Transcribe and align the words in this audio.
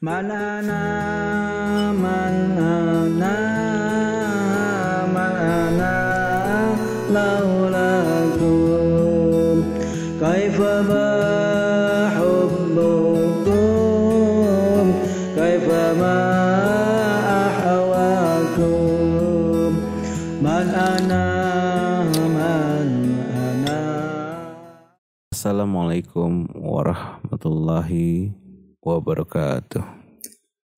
Man 0.00 0.30
ana 0.30 1.90
man 1.90 2.54
ana 2.54 3.34
man 5.10 5.34
ana 5.34 5.90
laulakum 7.10 8.78
kaifa 10.22 10.74
hubbukum 12.14 13.66
kaifa 15.34 15.82
ma 15.98 16.14
ahwakum 17.66 18.62
man 20.38 20.68
ana 20.78 21.24
man 22.38 22.88
ana 23.34 23.78
Assalamualaikum 25.34 26.46
warahmatullahi 26.54 28.30
wabarakatuh. 28.96 29.84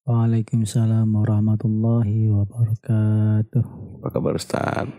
Waalaikumsalam 0.03 1.07
warahmatullahi 1.07 2.27
wabarakatuh. 2.27 3.63
Apa 4.03 4.07
kabar 4.11 4.33
Ustaz? 4.35 4.91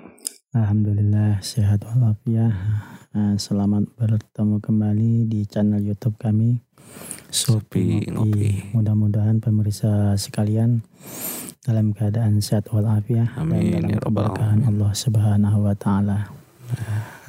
Alhamdulillah 0.56 1.44
sehat 1.44 1.84
walafiat. 1.84 2.56
Eh, 3.12 3.36
Selamat 3.36 3.84
bertemu 4.00 4.56
kembali 4.64 5.12
di 5.28 5.44
channel 5.44 5.84
YouTube 5.84 6.16
kami. 6.16 6.64
Sopi 7.28 8.08
Ngopi. 8.08 8.72
Mudah-mudahan 8.72 9.40
pemirsa 9.40 10.16
sekalian 10.16 10.80
dalam 11.62 11.92
keadaan 11.92 12.40
sehat 12.40 12.72
walafiat 12.72 13.36
Amin, 13.36 13.76
dan 13.76 13.84
dalam 13.84 13.90
ya 13.92 13.98
keberkahan 14.00 14.60
Allah 14.64 14.92
Subhanahu 14.96 15.58
wa 15.68 15.74
taala. 15.76 16.18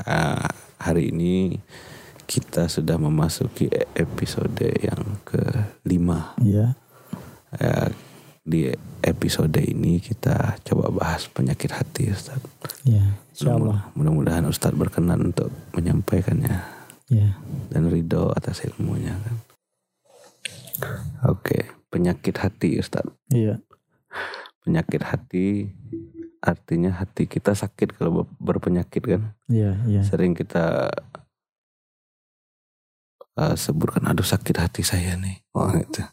Ah, 0.08 0.48
hari 0.80 1.12
ini 1.12 1.60
kita 2.34 2.66
sudah 2.66 2.98
memasuki 2.98 3.70
episode 3.94 4.58
yang 4.80 5.22
kelima. 5.22 6.34
Ya, 6.42 6.74
Ya, 7.54 7.94
di 8.42 8.74
episode 9.00 9.54
ini 9.56 10.02
kita 10.02 10.58
coba 10.66 10.90
bahas 10.90 11.30
penyakit 11.30 11.70
hati 11.70 12.10
Ustaz. 12.10 12.42
ya, 12.82 13.14
insyaallah. 13.30 13.94
Mudah-mudahan 13.94 14.50
Ustaz 14.50 14.74
berkenan 14.74 15.30
untuk 15.30 15.54
menyampaikannya 15.72 16.66
Ya, 17.06 17.38
dan 17.70 17.94
ridho 17.94 18.34
atas 18.34 18.66
ilmunya 18.66 19.14
kan. 19.14 19.36
Oke, 21.30 21.70
penyakit 21.88 22.42
hati 22.42 22.82
Ustaz. 22.82 23.06
iya, 23.30 23.62
penyakit 24.66 25.06
hati 25.06 25.70
artinya 26.42 26.90
hati 26.92 27.30
kita 27.30 27.54
sakit 27.54 27.96
kalau 27.96 28.26
ber- 28.26 28.58
berpenyakit 28.58 29.00
kan 29.00 29.32
iya, 29.48 29.80
iya. 29.86 30.04
sering 30.04 30.36
kita 30.36 30.92
uh, 33.38 33.56
sebutkan 33.56 34.04
aduh 34.10 34.26
sakit 34.26 34.56
hati 34.60 34.82
saya 34.86 35.16
nih 35.18 35.42
oh 35.56 35.72
itu 35.74 36.04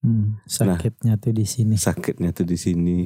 Hmm, 0.00 0.40
sakitnya 0.48 1.20
tuh 1.20 1.36
di 1.36 1.44
sini. 1.44 1.76
sakitnya 1.76 2.32
tuh 2.32 2.48
di 2.48 2.56
sini 2.56 3.04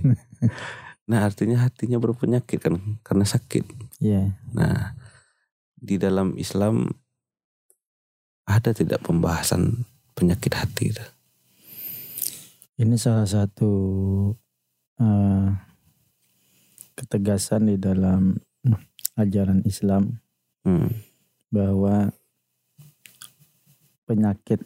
nah 1.11 1.27
artinya 1.27 1.67
hatinya 1.67 1.99
berpenyakit 1.99 2.63
kan 2.63 2.79
karena 3.03 3.27
sakit 3.27 3.67
Iya. 3.99 4.39
nah 4.55 4.95
di 5.75 5.99
dalam 5.99 6.39
Islam 6.39 6.87
ada 8.47 8.71
tidak 8.71 9.03
pembahasan 9.05 9.85
penyakit 10.15 10.53
hati 10.55 10.93
itu? 10.93 11.05
Ini 12.81 12.97
salah 12.99 13.25
satu 13.29 13.73
eh, 15.01 15.49
ketegasan 16.95 17.75
di 17.75 17.77
dalam 17.79 18.39
ajaran 19.15 19.63
Islam 19.65 20.21
hmm. 20.67 20.91
bahwa 21.51 22.11
penyakit 24.05 24.61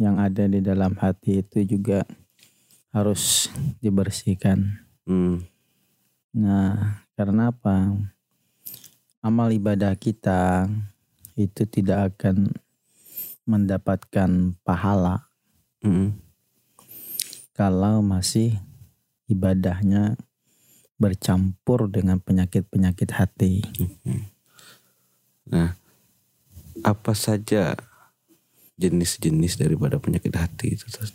yang 0.00 0.18
ada 0.18 0.46
di 0.46 0.58
dalam 0.62 0.96
hati 0.98 1.42
itu 1.42 1.62
juga 1.62 2.02
harus 2.90 3.46
dibersihkan. 3.78 4.82
Hmm. 5.06 5.46
Nah, 6.34 7.02
karena 7.14 7.50
apa? 7.50 7.94
Amal 9.20 9.52
ibadah 9.52 9.94
kita 9.94 10.66
itu 11.36 11.62
tidak 11.68 12.14
akan 12.14 12.50
mendapatkan 13.44 14.54
pahala 14.62 15.26
Hmm. 15.80 16.12
kalau 17.56 18.04
masih 18.04 18.60
ibadahnya 19.24 20.20
bercampur 21.00 21.88
dengan 21.88 22.20
penyakit-penyakit 22.20 23.10
hati. 23.16 23.64
Nah, 25.48 25.72
apa 26.84 27.12
saja 27.16 27.80
jenis-jenis 28.80 29.60
daripada 29.60 30.00
penyakit 30.00 30.32
hati 30.32 30.74
itu 30.74 30.88
Ustaz? 30.88 31.12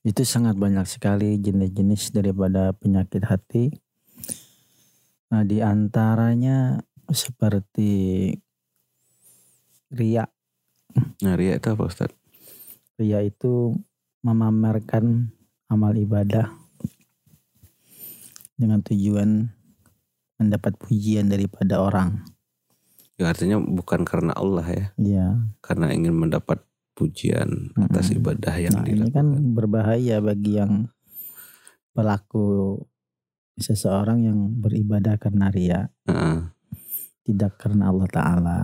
Itu 0.00 0.22
sangat 0.24 0.56
banyak 0.56 0.88
sekali 0.88 1.36
jenis-jenis 1.36 2.16
daripada 2.16 2.72
penyakit 2.72 3.28
hati. 3.28 3.76
Nah, 5.28 5.42
di 5.44 5.60
antaranya 5.60 6.80
seperti 7.12 8.30
ria. 9.92 10.24
Nah, 11.20 11.34
ria 11.36 11.60
itu 11.60 11.68
apa 11.68 11.84
Ustaz? 11.84 12.10
Ria 12.96 13.20
itu 13.20 13.76
memamerkan 14.24 15.28
amal 15.68 15.92
ibadah 15.98 16.48
dengan 18.56 18.80
tujuan 18.80 19.52
mendapat 20.40 20.76
pujian 20.80 21.28
daripada 21.28 21.80
orang. 21.80 22.24
Ya 23.16 23.32
artinya 23.32 23.56
bukan 23.56 24.04
karena 24.04 24.36
Allah 24.36 24.66
ya, 24.68 24.86
Iya. 25.00 25.26
karena 25.64 25.88
ingin 25.88 26.12
mendapat 26.12 26.60
pujian 26.96 27.76
atas 27.76 28.08
Mm-mm. 28.08 28.18
ibadah 28.24 28.56
yang 28.56 28.72
Nah, 28.72 28.88
ini 28.88 29.12
kan 29.12 29.28
berbahaya 29.52 30.24
bagi 30.24 30.56
yang 30.56 30.88
pelaku 31.92 32.80
seseorang 33.60 34.24
yang 34.24 34.38
beribadah 34.56 35.20
karena 35.20 35.52
ria, 35.52 35.80
Heeh. 36.08 36.48
tidak 37.28 37.60
karena 37.60 37.92
Allah 37.92 38.08
Ta'ala. 38.08 38.60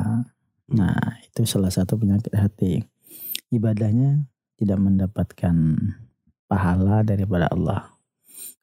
Nah, 0.72 1.20
itu 1.28 1.44
salah 1.44 1.69
satu 1.69 2.00
penyakit 2.00 2.32
hati. 2.32 2.81
Ibadahnya 3.53 4.25
tidak 4.56 4.81
mendapatkan 4.81 5.56
pahala 6.49 7.04
daripada 7.04 7.53
Allah. 7.53 7.93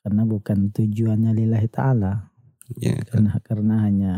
Karena 0.01 0.25
bukan 0.25 0.73
tujuannya 0.73 1.37
lillahi 1.37 1.69
ta'ala. 1.69 2.33
ya 2.81 2.97
kan. 3.05 3.05
Karena, 3.05 3.31
karena 3.45 3.75
hanya 3.85 4.13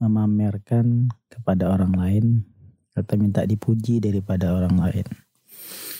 memamerkan 0.00 1.10
kepada 1.28 1.68
orang 1.68 1.92
lain 1.92 2.26
atau 3.00 3.14
minta 3.16 3.46
dipuji 3.46 4.02
daripada 4.02 4.52
orang 4.54 4.76
lain. 4.78 5.06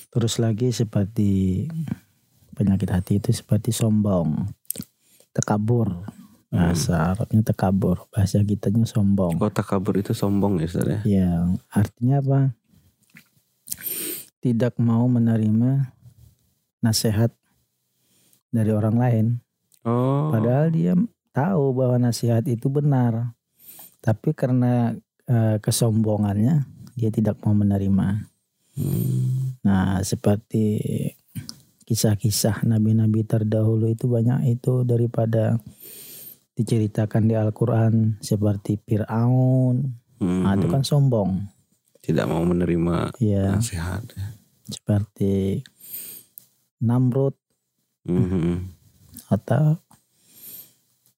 Terus 0.09 0.41
lagi 0.41 0.73
seperti 0.73 1.65
penyakit 2.57 2.91
hati 2.91 3.13
itu 3.23 3.31
seperti 3.31 3.71
sombong, 3.71 4.51
tekabur. 5.31 6.11
Bahasa 6.49 7.13
Arabnya 7.13 7.45
tekabur, 7.45 8.09
bahasa 8.09 8.41
kitanya 8.41 8.89
sombong. 8.89 9.37
Oh 9.37 9.53
takabur 9.53 10.01
itu 10.01 10.17
sombong 10.17 10.57
ya 10.57 10.65
Ustaz 10.65 10.89
ya? 10.89 11.01
Yang 11.05 11.61
artinya 11.69 12.17
apa? 12.25 12.41
Tidak 14.41 14.81
mau 14.81 15.05
menerima 15.13 15.93
nasihat 16.81 17.29
dari 18.49 18.73
orang 18.73 18.97
lain. 18.97 19.27
Oh. 19.85 20.33
Padahal 20.33 20.73
dia 20.73 20.97
tahu 21.37 21.77
bahwa 21.77 22.09
nasihat 22.09 22.41
itu 22.49 22.73
benar. 22.73 23.37
Tapi 24.01 24.33
karena 24.33 24.97
eh, 25.29 25.61
kesombongannya 25.61 26.78
dia 26.99 27.15
tidak 27.15 27.39
mau 27.47 27.55
menerima. 27.55 28.27
Hmm. 28.75 29.55
Nah, 29.63 30.03
seperti 30.03 30.77
kisah-kisah 31.83 32.67
nabi-nabi 32.67 33.23
terdahulu 33.23 33.89
itu 33.89 34.11
banyak 34.11 34.59
itu 34.59 34.83
daripada 34.83 35.57
diceritakan 36.53 37.23
di 37.25 37.35
Al-Qur'an 37.39 38.19
seperti 38.19 38.83
Firaun. 38.83 39.95
Hmm. 40.19 40.43
Nah, 40.43 40.59
itu 40.59 40.67
kan 40.67 40.83
sombong. 40.83 41.47
Tidak 42.03 42.27
mau 42.27 42.43
menerima 42.43 43.15
Ya, 43.23 43.55
nasihat. 43.55 44.03
seperti 44.67 45.63
Namrud 46.79 47.35
Mhm. 48.05 48.69
atau 49.29 49.79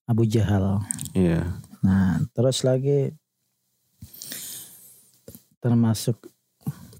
Abu 0.05 0.23
Jahal. 0.25 0.83
Iya. 1.13 1.61
Nah, 1.81 2.19
terus 2.35 2.61
lagi 2.61 3.15
termasuk 5.61 6.17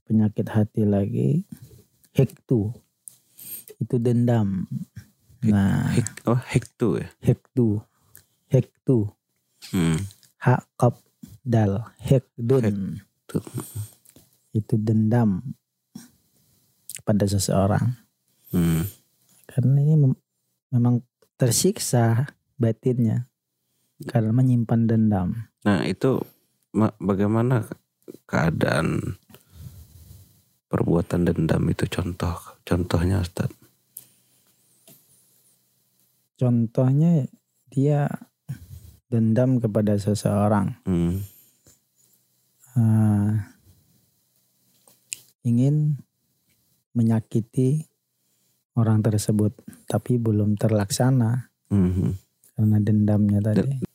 penyakit 0.06 0.48
hati 0.48 0.86
lagi 0.86 1.44
hektu. 2.14 2.72
Itu 3.82 3.98
dendam. 3.98 4.70
Nah, 5.42 5.90
Hik, 5.90 6.30
oh 6.30 6.38
hektu 6.38 7.02
ya. 7.02 7.10
hektu. 7.26 7.82
Hektu. 8.46 9.10
Hmm. 9.74 9.98
Hak 10.38 10.70
kop 10.78 11.02
dal 11.42 11.90
hekdun. 11.98 13.02
Tuh. 13.26 13.42
Itu 14.54 14.78
dendam 14.78 15.58
pada 17.02 17.26
seseorang. 17.26 17.98
Hmm. 18.54 18.86
Karena 19.50 19.78
ini 19.82 19.96
mem- 19.98 20.22
memang 20.70 21.02
tersiksa 21.36 22.30
batinnya 22.62 23.26
karena 24.06 24.30
menyimpan 24.30 24.82
dendam. 24.86 25.28
Nah 25.66 25.82
itu 25.90 26.22
ma- 26.78 26.94
bagaimana 27.02 27.66
keadaan 28.28 29.18
perbuatan 30.72 31.28
dendam 31.28 31.64
itu 31.68 31.86
contoh 31.92 32.36
contohnya 32.64 33.20
Ustaz 33.20 33.52
Contohnya 36.42 37.30
dia 37.70 38.10
dendam 39.06 39.62
kepada 39.62 39.94
seseorang, 39.94 40.74
hmm. 40.90 41.22
eh, 42.82 43.32
ingin 45.46 46.02
menyakiti 46.98 47.86
orang 48.74 49.06
tersebut, 49.06 49.54
tapi 49.86 50.18
belum 50.18 50.58
terlaksana 50.58 51.54
Mhm. 51.70 52.10
karena 52.58 52.78
dendamnya 52.82 53.40
tadi. 53.46 53.86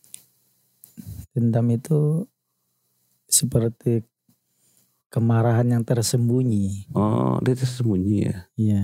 Dendam 1.34 1.66
itu 1.74 2.30
seperti 3.36 4.00
kemarahan 5.12 5.68
yang 5.68 5.84
tersembunyi. 5.84 6.88
oh 6.96 7.36
dia 7.44 7.52
tersembunyi 7.52 8.16
ya 8.24 8.36
Iya, 8.56 8.82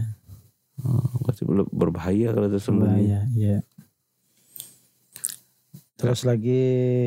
oh, 0.84 1.24
berarti 1.24 1.42
berbahaya 1.72 2.28
kalau 2.36 2.48
tersembunyi 2.52 3.08
bahaya. 3.08 3.20
Iya. 3.32 3.58
Terus 5.96 6.26
lagi 6.26 6.62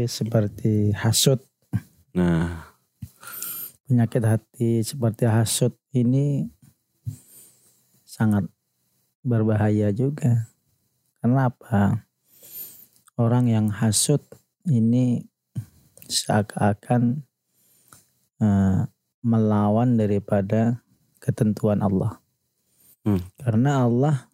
seperti 0.07 0.95
hasut, 0.95 1.44
nah 2.15 2.74
penyakit 3.86 4.24
hati 4.25 4.81
seperti 4.81 5.30
hasut 5.30 5.75
ini 5.94 6.50
sangat 8.07 8.48
berbahaya 9.19 9.91
juga. 9.91 10.48
Karena 11.19 11.50
apa? 11.51 12.07
Orang 13.19 13.51
yang 13.51 13.68
hasut 13.68 14.21
ini 14.69 15.27
seakan-akan 16.07 17.25
eh, 18.37 18.79
melawan 19.21 19.95
daripada 19.95 20.81
ketentuan 21.17 21.81
Allah. 21.81 22.21
Hmm. 23.01 23.21
Karena 23.37 23.85
Allah 23.85 24.29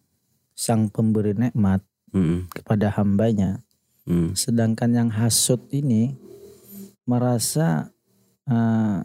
sang 0.52 0.88
pemberi 0.88 1.32
nikmat 1.32 1.80
Mhm. 2.12 2.52
kepada 2.52 2.92
hambanya. 2.92 3.64
Hmm. 4.04 4.36
Sedangkan 4.36 4.92
yang 4.92 5.08
hasut 5.08 5.64
ini 5.70 6.12
merasa 7.02 7.88
eh, 8.44 9.02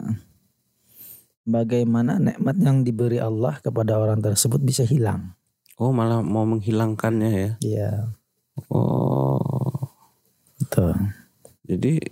bagaimana 1.42 2.18
nikmat 2.18 2.56
yang 2.58 2.82
diberi 2.82 3.16
Allah 3.16 3.56
kepada 3.58 3.96
orang 3.96 4.20
tersebut 4.20 4.60
bisa 4.60 4.84
hilang. 4.84 5.32
oh 5.78 5.94
malah 5.94 6.18
mau 6.20 6.42
menghilangkannya 6.42 7.30
ya 7.30 7.50
Iya, 7.62 7.90
oh 8.66 9.94
betul. 10.58 10.90
jadi 11.62 12.02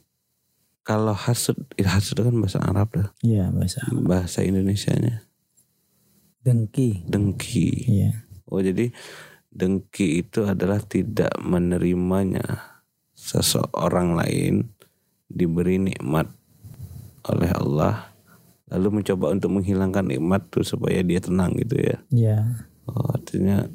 kalau 0.87 1.19
hasud 1.19 1.59
hasud 1.83 2.23
kan 2.23 2.35
bahasa 2.39 2.63
Arab 2.63 2.95
lah 2.95 3.09
Iya, 3.19 3.51
bahasa 3.51 3.83
bahasa 3.91 4.47
Indonesianya. 4.47 5.27
Dengki. 6.47 7.03
dengki. 7.11 7.91
Iya, 7.91 8.23
oh 8.47 8.63
jadi 8.63 8.95
dengki 9.51 10.23
itu 10.23 10.47
adalah 10.47 10.79
tidak 10.79 11.35
menerimanya 11.43 12.79
seseorang 13.19 14.15
lain 14.15 14.71
diberi 15.27 15.83
nikmat 15.83 16.31
oleh 17.27 17.51
Allah 17.51 18.15
lalu 18.71 19.03
mencoba 19.03 19.35
untuk 19.35 19.59
menghilangkan 19.59 20.07
nikmat 20.07 20.47
tuh 20.55 20.63
supaya 20.63 21.03
dia 21.03 21.19
tenang 21.19 21.55
gitu 21.59 21.83
ya. 21.83 21.99
Iya, 22.15 22.39
oh, 22.87 23.11
artinya 23.11 23.67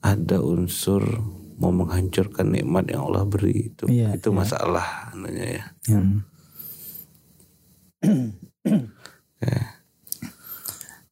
ada 0.00 0.40
unsur 0.40 1.04
mau 1.58 1.70
menghancurkan 1.70 2.48
nikmat 2.48 2.86
yang 2.88 3.02
Allah 3.04 3.22
beri 3.22 3.70
itu 3.70 3.84
Iya, 3.86 4.14
itu 4.14 4.30
iya. 4.30 4.36
masalah 4.36 4.86
anunya 5.12 5.46
ya 5.58 5.64
Hmm. 5.88 6.22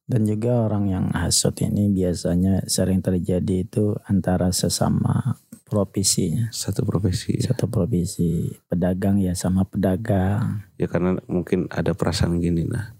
Dan 0.07 0.23
juga 0.23 0.63
orang 0.63 0.87
yang 0.87 1.05
hasut 1.11 1.51
ini 1.59 1.91
biasanya 1.91 2.63
sering 2.63 3.03
terjadi 3.03 3.67
itu 3.67 3.91
antara 4.07 4.55
sesama 4.55 5.35
profesinya. 5.67 6.47
satu 6.47 6.87
profesi 6.87 7.35
ya. 7.35 7.51
Satu 7.51 7.67
profesi 7.67 8.47
pedagang 8.71 9.19
ya 9.19 9.35
sama 9.35 9.67
pedagang 9.67 10.63
ya 10.79 10.87
karena 10.87 11.19
mungkin 11.27 11.67
ada 11.67 11.91
perasaan 11.91 12.39
gini 12.39 12.63
nah 12.63 12.95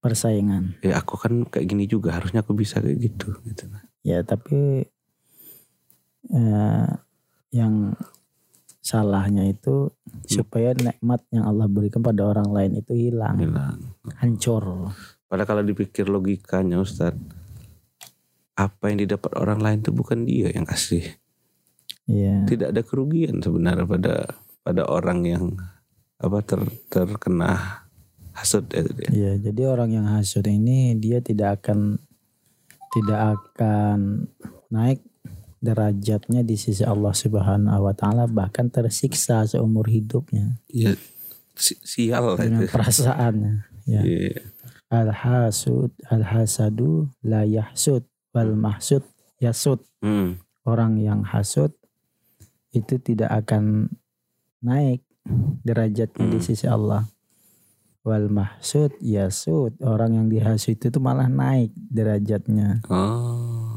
persaingan. 0.00 0.76
ya 0.80 1.00
aku 1.00 1.16
kan 1.16 1.48
kayak 1.48 1.64
gini 1.66 1.84
juga 1.84 2.12
harusnya 2.12 2.44
aku 2.44 2.52
bisa 2.52 2.80
kayak 2.80 3.00
gitu 3.00 3.32
gitu 3.44 3.64
nah 3.68 3.80
Ya 4.00 4.20
tapi 4.20 4.84
eh, 6.28 6.88
yang 7.50 7.96
salahnya 8.80 9.44
itu 9.48 9.92
supaya 10.24 10.72
nikmat 10.72 11.20
yang 11.30 11.44
Allah 11.46 11.68
berikan 11.68 12.00
pada 12.00 12.24
orang 12.26 12.48
lain 12.50 12.80
itu 12.80 12.92
hilang, 12.96 13.36
bilang 13.36 13.78
hancur. 14.18 14.90
padahal 15.28 15.46
kalau 15.46 15.62
dipikir 15.62 16.08
logikanya 16.08 16.80
Ustad 16.80 17.14
apa 18.56 18.92
yang 18.92 19.04
didapat 19.04 19.32
orang 19.40 19.60
lain 19.60 19.78
itu 19.80 19.92
bukan 19.92 20.28
dia 20.28 20.52
yang 20.52 20.68
kasih 20.68 21.04
Iya. 22.10 22.42
tidak 22.50 22.74
ada 22.74 22.82
kerugian 22.82 23.38
sebenarnya 23.38 23.86
pada 23.86 24.14
pada 24.66 24.82
orang 24.90 25.22
yang 25.22 25.44
apa 26.18 26.42
ter, 26.42 26.58
terkena 26.90 27.86
hasut 28.34 28.66
ya 28.74 28.82
tadi 28.82 29.02
ya. 29.06 29.10
Iya, 29.10 29.32
jadi 29.50 29.62
orang 29.70 29.90
yang 29.94 30.06
hasut 30.10 30.42
ini 30.50 30.98
dia 30.98 31.22
tidak 31.22 31.62
akan 31.62 32.02
tidak 32.90 33.38
akan 33.38 34.26
naik 34.74 35.06
derajatnya 35.60 36.40
di 36.40 36.56
sisi 36.56 36.80
Allah 36.82 37.12
Subhanahu 37.12 37.84
wa 37.84 37.92
taala 37.92 38.24
bahkan 38.24 38.72
tersiksa 38.72 39.44
seumur 39.44 39.84
hidupnya 39.86 40.56
ya 40.66 40.96
si- 41.52 41.76
sial 41.84 42.34
dengan 42.40 42.64
itu 42.64 42.72
perasaannya. 42.72 43.54
Ya. 43.84 44.00
Iya. 44.00 44.40
Al 44.88 45.12
hasud 45.12 45.92
al 46.08 46.24
hasadu 46.24 47.12
la 47.20 47.44
yahsud 47.44 48.02
wal 48.32 48.56
mahsud 48.56 49.04
yasud. 49.38 49.84
Hmm. 50.00 50.40
Orang 50.64 50.96
yang 50.96 51.22
hasud 51.22 51.76
itu 52.72 52.96
tidak 52.96 53.28
akan 53.44 53.92
naik 54.60 55.04
derajatnya 55.60 56.24
di 56.26 56.38
Hmm. 56.40 56.46
sisi 56.46 56.64
Allah. 56.64 57.04
Wal 58.00 58.32
mahsud 58.32 58.96
yasud. 58.98 59.76
Orang 59.84 60.16
yang 60.16 60.26
dihasut 60.32 60.80
itu 60.80 60.96
malah 60.96 61.28
naik 61.28 61.76
derajatnya 61.76 62.80
oh 62.88 63.69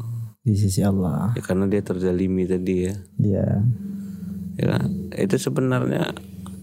di 0.44 0.54
sisi 0.60 0.84
Allah. 0.84 1.32
ya 1.34 1.42
karena 1.42 1.66
dia 1.72 1.80
terzalimi 1.80 2.44
tadi 2.44 2.76
ya 2.84 2.96
Ya, 3.16 3.48
ya 4.60 4.76
itu 5.18 5.40
sebenarnya 5.40 6.12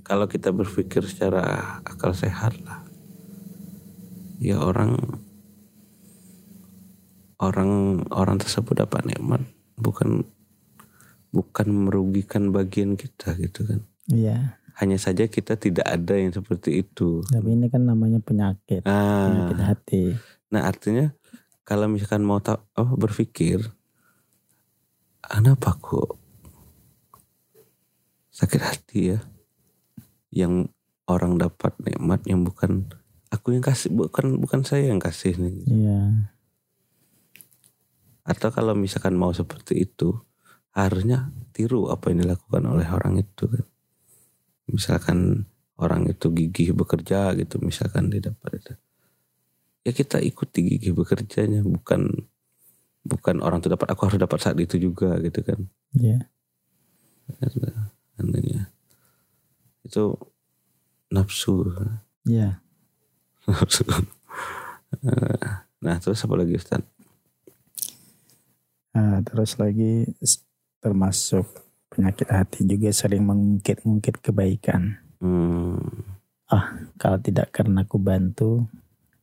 kalau 0.05 0.29
kita 0.29 0.53
berpikir 0.53 1.01
secara 1.09 1.81
akal 1.83 2.13
sehat 2.13 2.55
lah 2.63 2.85
ya 4.37 4.61
orang 4.61 4.97
orang 7.41 8.05
orang 8.13 8.37
tersebut 8.37 8.85
dapat 8.85 9.09
nikmat 9.09 9.41
bukan 9.81 10.29
bukan 11.33 11.67
merugikan 11.73 12.53
bagian 12.53 13.01
kita 13.01 13.33
gitu 13.39 13.65
kan 13.65 13.81
iya. 14.13 14.61
hanya 14.77 14.99
saja 15.01 15.25
kita 15.25 15.57
tidak 15.57 15.87
ada 15.89 16.15
yang 16.21 16.35
seperti 16.35 16.85
itu 16.85 17.23
Tapi 17.25 17.49
ini 17.57 17.71
kan 17.73 17.87
namanya 17.87 18.21
penyakit, 18.21 18.85
penyakit 18.85 19.57
ah 19.57 19.67
hati. 19.73 20.05
nah 20.51 20.67
artinya 20.69 21.15
kalau 21.71 21.87
misalkan 21.87 22.27
mau 22.27 22.43
ta- 22.43 22.67
apa 22.75 22.99
berpikir 22.99 23.63
kenapa 25.23 25.79
kok 25.79 26.19
sakit 28.35 28.59
hati 28.59 29.15
ya? 29.15 29.23
Yang 30.35 30.75
orang 31.07 31.39
dapat 31.39 31.79
nikmat 31.79 32.27
yang 32.27 32.43
bukan 32.43 32.91
aku 33.31 33.55
yang 33.55 33.63
kasih 33.63 33.95
bukan 33.95 34.43
bukan 34.43 34.67
saya 34.67 34.91
yang 34.91 34.99
kasih 34.99 35.39
nih. 35.39 35.63
Iya, 35.71 36.01
atau 38.27 38.51
kalau 38.51 38.75
misalkan 38.75 39.15
mau 39.15 39.31
seperti 39.31 39.87
itu 39.87 40.19
harusnya 40.75 41.31
tiru 41.55 41.87
apa 41.87 42.11
yang 42.11 42.27
dilakukan 42.27 42.67
oleh 42.67 42.91
orang 42.91 43.23
itu 43.23 43.47
kan. 43.47 43.67
Misalkan 44.67 45.47
orang 45.79 46.11
itu 46.11 46.35
gigih 46.35 46.75
bekerja 46.75 47.31
gitu 47.39 47.63
misalkan 47.63 48.11
dia 48.11 48.27
dapat 48.27 48.59
itu 48.59 48.75
ya 49.85 49.93
kita 49.93 50.21
ikuti 50.21 50.65
gigih 50.67 50.93
bekerjanya 50.93 51.65
bukan 51.65 52.11
bukan 53.01 53.37
orang 53.41 53.65
itu 53.65 53.73
dapat 53.73 53.89
aku 53.93 54.01
harus 54.09 54.21
dapat 54.21 54.39
saat 54.41 54.57
itu 54.61 54.77
juga 54.77 55.17
gitu 55.25 55.41
kan 55.41 55.61
iya. 55.97 56.21
anunya 58.21 58.69
itu 59.87 60.13
nafsu 61.09 61.65
Iya. 62.29 62.61
nafsu 63.49 63.89
nah 65.85 65.97
terus 65.97 66.21
apa 66.21 66.35
lagi 66.37 66.61
Ustaz 66.61 66.85
Nah, 68.91 69.23
terus 69.23 69.55
lagi 69.55 70.11
termasuk 70.83 71.47
penyakit 71.91 72.27
hati 72.31 72.67
juga 72.67 72.91
sering 72.91 73.23
mengungkit-ungkit 73.23 74.19
kebaikan. 74.19 74.99
hmm. 75.23 75.79
Kalau 76.99 77.19
tidak 77.23 77.55
karena 77.55 77.87
aku 77.87 78.03
bantu, 78.03 78.67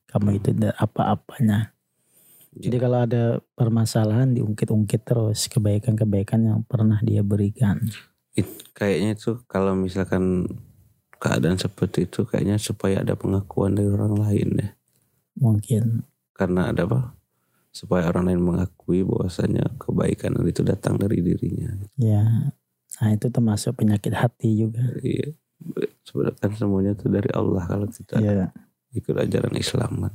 kamu 0.07 0.39
itu 0.39 0.49
apa-apanya. 0.79 1.75
Jadi 2.57 2.77
kalau 2.81 3.05
ada 3.05 3.37
permasalahan 3.53 4.33
diungkit-ungkit 4.33 5.05
terus 5.05 5.45
kebaikan-kebaikan 5.45 6.41
yang 6.41 6.59
pernah 6.65 6.97
dia 7.05 7.21
berikan. 7.21 7.77
It- 8.33 8.73
kayaknya 8.73 9.13
itu 9.13 9.45
kalau 9.45 9.77
misalkan 9.77 10.49
keadaan 11.21 11.57
seperti 11.61 12.09
itu 12.09 12.25
kayaknya 12.25 12.57
supaya 12.57 13.05
ada 13.05 13.13
pengakuan 13.13 13.77
dari 13.77 13.89
orang 13.89 14.17
lain 14.17 14.49
ya. 14.57 14.69
Mungkin 15.37 16.01
karena 16.33 16.73
ada 16.73 16.89
apa? 16.89 17.13
Supaya 17.69 18.09
orang 18.09 18.33
lain 18.33 18.41
mengakui 18.41 19.05
bahwasanya 19.05 19.77
kebaikan 19.77 20.33
itu 20.41 20.65
datang 20.65 20.97
dari 20.97 21.21
dirinya. 21.21 21.77
Ya. 21.97 22.53
Nah, 22.97 23.09
itu 23.13 23.29
termasuk 23.29 23.77
penyakit 23.77 24.17
hati 24.17 24.65
juga. 24.65 24.81
Iya. 25.05 25.37
Sebenarnya 26.01 26.41
kan 26.41 26.51
semuanya 26.57 26.91
itu 26.97 27.05
dari 27.05 27.29
Allah 27.37 27.63
kalau 27.69 27.85
kita 27.85 28.17
Ya. 28.17 28.49
Ikut 28.91 29.15
ajaran 29.15 29.53
Islam 29.53 29.91
kan. 29.99 30.13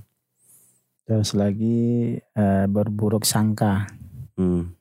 Terus 1.02 1.32
lagi 1.32 1.78
eh, 2.16 2.64
berburuk 2.66 3.22
sangka, 3.22 3.90
Hmm. 4.32 4.72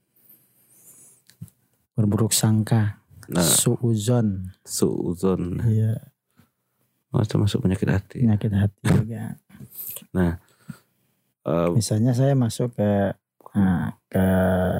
berburuk 1.91 2.31
sangka, 2.31 3.01
Nah, 3.27 3.41
suuzon. 3.41 4.51
suuzon 4.61 5.59
Iya, 5.61 5.95
oh, 7.09 7.23
termasuk 7.23 7.61
penyakit 7.61 7.87
hati. 7.87 8.17
penyakit 8.21 8.51
hati 8.51 8.83
juga. 8.85 9.23
Eh, 10.13 10.33
Misalnya 11.73 12.11
saya 12.11 12.33
masuk 12.33 12.75
ke 12.75 13.15
nah, 13.51 13.97
ke 14.05 14.25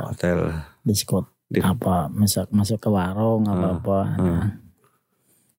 hotel 0.06 0.54
diskot 0.82 1.26
Di- 1.44 1.60
apa 1.60 2.08
masuk 2.08 2.48
masuk 2.50 2.80
ke 2.80 2.88
warung 2.88 3.44
apa 3.44 3.68
apa 3.76 3.98
ah. 3.98 4.08
nah, 4.16 4.48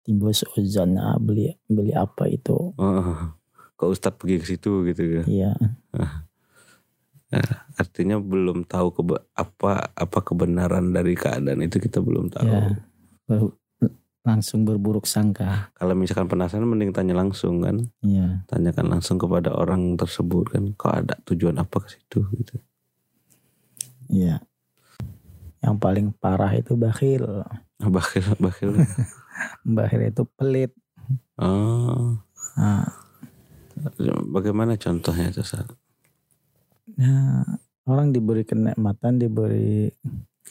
timbul 0.01 0.31
seuzon 0.31 0.97
ah, 0.97 1.19
beli 1.19 1.53
beli 1.67 1.93
apa 1.93 2.25
itu 2.27 2.73
oh, 2.73 3.35
kok 3.75 3.89
Ustadz 3.89 4.17
pergi 4.17 4.37
ke 4.39 4.47
situ 4.47 4.85
gitu 4.85 5.03
ya. 5.21 5.25
iya 5.25 5.53
Artinya 7.75 8.21
belum 8.21 8.63
tahu 8.63 8.93
keba- 8.93 9.25
apa 9.33 9.89
apa 9.91 10.19
kebenaran 10.21 10.93
dari 10.93 11.17
keadaan 11.17 11.61
itu 11.61 11.81
kita 11.81 11.99
belum 11.99 12.29
tahu. 12.29 12.45
ya 12.45 12.77
Ber- 13.25 13.57
langsung 14.23 14.63
berburuk 14.63 15.03
sangka 15.03 15.73
Kalau 15.75 15.99
misalkan 15.99 16.29
penasaran 16.29 16.63
mending 16.63 16.93
tanya 16.93 17.17
langsung 17.17 17.59
kan. 17.59 17.89
iya 18.01 18.45
Tanyakan 18.47 18.93
langsung 18.93 19.17
kepada 19.17 19.51
orang 19.51 19.97
tersebut 19.97 20.47
kan. 20.49 20.65
Kok 20.73 20.93
ada 20.95 21.15
tujuan 21.25 21.57
apa 21.57 21.81
ke 21.81 21.89
situ 21.91 22.21
gitu. 22.33 22.55
iya 24.07 24.45
yang 25.59 25.75
paling 25.77 26.13
parah 26.13 26.53
itu 26.53 26.77
bakhil 26.77 27.25
Ah, 27.81 27.89
Bakhil, 27.89 28.29
bakhil. 28.37 28.77
bakhil 29.65 30.03
itu 30.05 30.23
pelit 30.29 30.71
Oh, 31.35 32.21
nah, 32.55 32.87
bagaimana 34.29 34.75
contohnya 34.75 35.29
itu 35.29 35.43
Sar? 35.43 35.67
nah, 36.95 37.47
orang 37.85 38.11
diberi 38.11 38.43
kenikmatan 38.43 39.17
diberi 39.17 39.91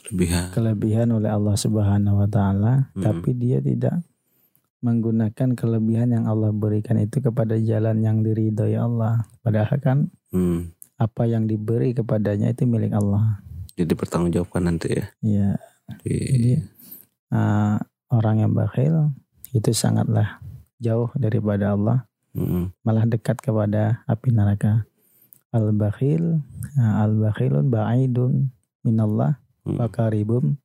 Lebihan. 0.08 0.50
kelebihan 0.50 1.12
oleh 1.12 1.30
Allah 1.30 1.54
Subhanahu 1.54 2.18
wa 2.18 2.28
taala 2.28 2.90
Hmm. 2.92 3.04
tapi 3.04 3.34
dia 3.34 3.60
tidak 3.60 4.02
menggunakan 4.80 5.54
kelebihan 5.54 6.10
yang 6.12 6.26
Allah 6.26 6.50
berikan 6.50 6.98
itu 6.98 7.22
kepada 7.22 7.54
jalan 7.56 8.02
yang 8.02 8.20
diridhoi 8.20 8.74
Allah 8.74 9.22
padahal 9.40 9.78
kan 9.78 9.98
Hmm. 10.30 10.72
apa 10.96 11.26
yang 11.26 11.46
diberi 11.46 11.92
kepadanya 11.92 12.50
itu 12.50 12.64
milik 12.64 12.92
Allah 12.92 13.44
Jadi 13.72 13.94
pertanggungjawabkan 13.94 14.64
nanti 14.64 14.88
ya. 14.92 15.06
ya 15.22 15.50
Di- 16.00 16.10
jadi 16.10 16.54
uh, 17.30 17.76
orang 18.10 18.36
yang 18.40 18.52
bakhil 18.52 19.12
itu 19.52 19.72
sangatlah 19.72 20.40
jauh 20.78 21.12
daripada 21.14 21.72
Allah 21.72 22.08
Mm, 22.32 22.72
malah 22.88 23.04
dekat 23.04 23.44
kepada 23.44 24.08
api 24.08 24.32
neraka 24.32 24.88
al 25.52 25.76
bakhil 25.76 26.40
al 26.80 27.12
bakhilun 27.20 27.68
ba'idun 27.68 28.56
minallah 28.88 29.36
mm, 29.68 29.76
wa 29.76 29.88
qaribum 29.92 30.56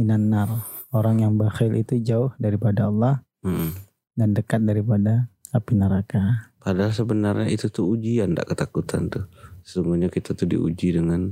minan 0.00 0.32
nar 0.32 0.64
orang 0.96 1.20
yang 1.20 1.36
bakhil 1.36 1.76
itu 1.76 2.00
jauh 2.00 2.32
daripada 2.40 2.88
Allah 2.88 3.20
mm. 3.44 3.76
dan 4.16 4.32
dekat 4.32 4.64
daripada 4.64 5.28
api 5.52 5.72
neraka 5.76 6.48
Padahal 6.66 6.90
sebenarnya 6.90 7.46
itu 7.46 7.70
tuh 7.70 7.94
ujian, 7.94 8.34
tidak 8.34 8.50
ketakutan 8.50 9.06
tuh. 9.06 9.30
Sesungguhnya 9.62 10.10
kita 10.10 10.34
tuh 10.34 10.50
diuji 10.50 10.98
dengan 10.98 11.30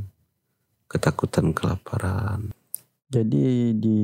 ketakutan 0.86 1.50
kelaparan. 1.50 2.54
Jadi 3.10 3.74
di 3.74 3.98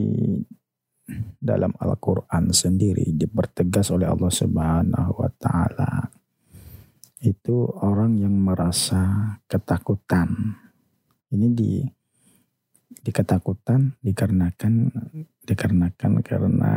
dalam 1.38 1.72
Al-Quran 1.76 2.52
sendiri 2.52 3.14
dipertegas 3.14 3.90
oleh 3.94 4.10
Allah 4.10 4.32
Subhanahu 4.32 5.12
wa 5.16 5.30
Ta'ala 5.40 5.92
itu 7.20 7.68
orang 7.84 8.16
yang 8.16 8.32
merasa 8.32 9.36
ketakutan. 9.44 10.56
Ini 11.30 11.46
di 11.52 11.84
di 12.90 13.10
ketakutan 13.12 13.94
dikarenakan 14.00 14.90
dikarenakan 15.44 16.12
karena 16.24 16.72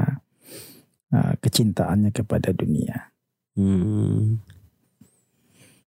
uh, 1.16 1.34
kecintaannya 1.40 2.12
kepada 2.12 2.52
dunia. 2.52 3.12
Hmm. 3.56 4.40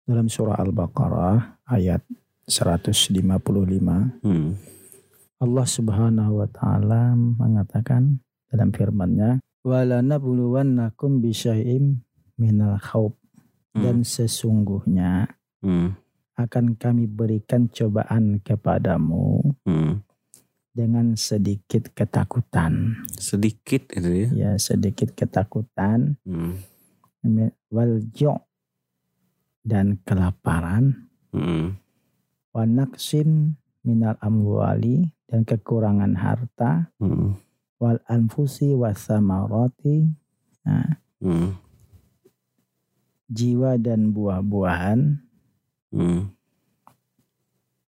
Dalam 0.03 0.27
surah 0.27 0.59
Al-Baqarah 0.59 1.63
ayat 1.67 2.03
155 2.47 3.15
Hmm. 4.23 4.55
Allah 5.43 5.67
Subhanahu 5.67 6.39
wa 6.39 6.47
taala 6.47 7.15
mengatakan 7.19 8.22
dalam 8.53 8.69
firman-Nya 8.69 9.41
walanabluwannakum 9.65 11.25
bisyai'im 11.25 12.05
minal 12.37 12.77
khawf 12.77 13.17
dan 13.73 14.05
sesungguhnya 14.05 15.33
Hmm. 15.65 15.97
akan 16.37 16.77
kami 16.77 17.09
berikan 17.09 17.65
cobaan 17.65 18.37
kepadamu 18.45 19.57
Hmm. 19.65 20.05
dengan 20.69 21.17
sedikit 21.17 21.89
ketakutan 21.93 23.01
Sedikit 23.17 23.89
itu 23.89 24.09
ya. 24.13 24.27
ya 24.29 24.51
sedikit 24.61 25.17
ketakutan 25.17 26.21
Hmm. 26.21 26.61
wal 27.73 28.05
ju' 28.13 28.37
dan 29.65 29.97
kelaparan 30.05 31.09
Hmm. 31.33 31.79
wa 32.53 32.63
naqsin 32.69 33.57
minal 33.81 34.19
amwali 34.21 35.09
dan 35.25 35.41
kekurangan 35.41 36.13
harta 36.13 36.93
Hmm. 37.01 37.33
Wal 37.81 37.99
anfusi 38.09 38.73
wasamaroti 38.73 40.09
nah, 40.65 40.99
Hmm. 41.23 41.55
jiwa 43.31 43.79
dan 43.79 44.11
buah-buahan 44.11 45.23
Hmm. 45.93 46.33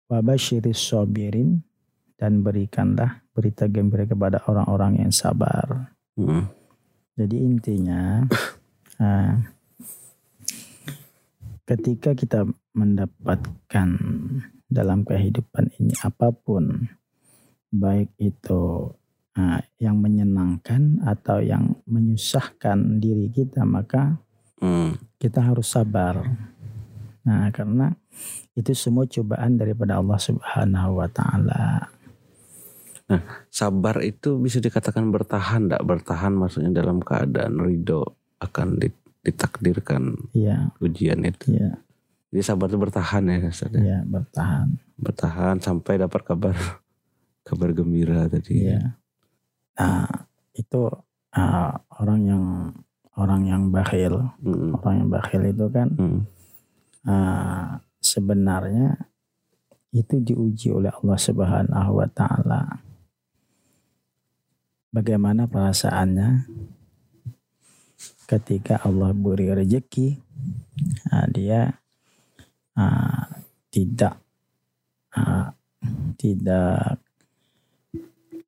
wabashiris 0.08 0.80
sobirin 0.80 1.66
dan 2.16 2.40
berikanlah 2.46 3.26
berita 3.36 3.68
gembira 3.68 4.08
kepada 4.08 4.40
orang-orang 4.48 5.04
yang 5.04 5.12
sabar 5.12 5.92
Hmm. 6.16 6.48
jadi 7.20 7.36
intinya 7.36 8.24
ah, 9.04 9.44
ketika 11.66 12.14
kita 12.14 12.46
mendapatkan 12.78 13.90
dalam 14.70 15.04
kehidupan 15.04 15.74
ini 15.82 15.94
apa 16.02 16.30
pun 16.32 16.88
baik 17.74 18.14
itu 18.22 18.94
ah, 19.36 19.60
yang 19.78 20.00
menyenangkan 20.00 21.04
atau 21.04 21.40
yang 21.40 21.76
menyusahkan 21.86 22.98
diri 22.98 23.30
kita 23.30 23.64
maka 23.64 24.18
Hmm. 24.56 24.96
kita 25.20 25.44
harus 25.44 25.68
sabar. 25.68 26.16
Nah, 27.22 27.52
karena 27.52 27.92
itu 28.54 28.72
semua 28.72 29.04
cobaan 29.04 29.60
daripada 29.60 30.00
Allah 30.00 30.16
Subhanahu 30.16 31.04
wa 31.04 31.10
taala. 31.10 31.92
Sabar 33.52 34.02
itu 34.02 34.40
bisa 34.40 34.58
dikatakan 34.58 35.12
bertahan, 35.12 35.68
tidak 35.68 35.84
bertahan 35.84 36.34
maksudnya 36.34 36.74
dalam 36.74 36.98
keadaan 36.98 37.60
ridho 37.60 38.02
akan 38.40 38.80
di- 38.80 38.96
ditakdirkan 39.22 40.32
Iya, 40.32 40.74
ujian 40.80 41.22
itu. 41.22 41.54
iya, 41.54 41.78
Jadi 42.32 42.42
sabar 42.42 42.66
itu 42.66 42.80
bertahan 42.80 43.24
ya, 43.28 43.38
Ustaz, 43.46 43.70
ya. 43.70 43.82
iya 43.82 44.00
bertahan. 44.02 44.68
bertahan 44.96 45.60
sampai 45.60 46.00
dapat 46.00 46.22
kabar 46.24 46.56
kabar 47.44 47.70
gembira 47.72 48.26
tadi. 48.26 48.72
Iya. 48.72 48.96
Nah, 49.76 50.08
itu 50.56 50.88
ah, 51.36 51.76
orang 52.00 52.20
yang 52.24 52.46
orang 53.16 53.44
yang 53.48 53.64
bakhil, 53.72 54.32
Hmm. 54.44 54.76
orang 54.80 54.94
yang 55.04 55.10
bakhil 55.12 55.44
itu 55.48 55.66
kan 55.72 55.88
Hmm. 55.96 56.20
ah, 57.08 57.80
sebenarnya 58.00 59.12
itu 59.96 60.20
diuji 60.20 60.76
oleh 60.76 60.92
Allah 60.92 61.20
Subhanahu 61.20 61.92
wa 62.04 62.08
taala. 62.12 62.84
Bagaimana 64.96 65.48
perasaannya 65.48 66.48
ketika 68.26 68.80
Allah 68.84 69.12
beri 69.12 69.52
rezeki 69.52 70.20
ah, 71.12 71.28
dia 71.28 71.80
ah, 72.80 73.28
tidak 73.72 74.20
ah, 75.16 75.52
tidak 76.16 77.00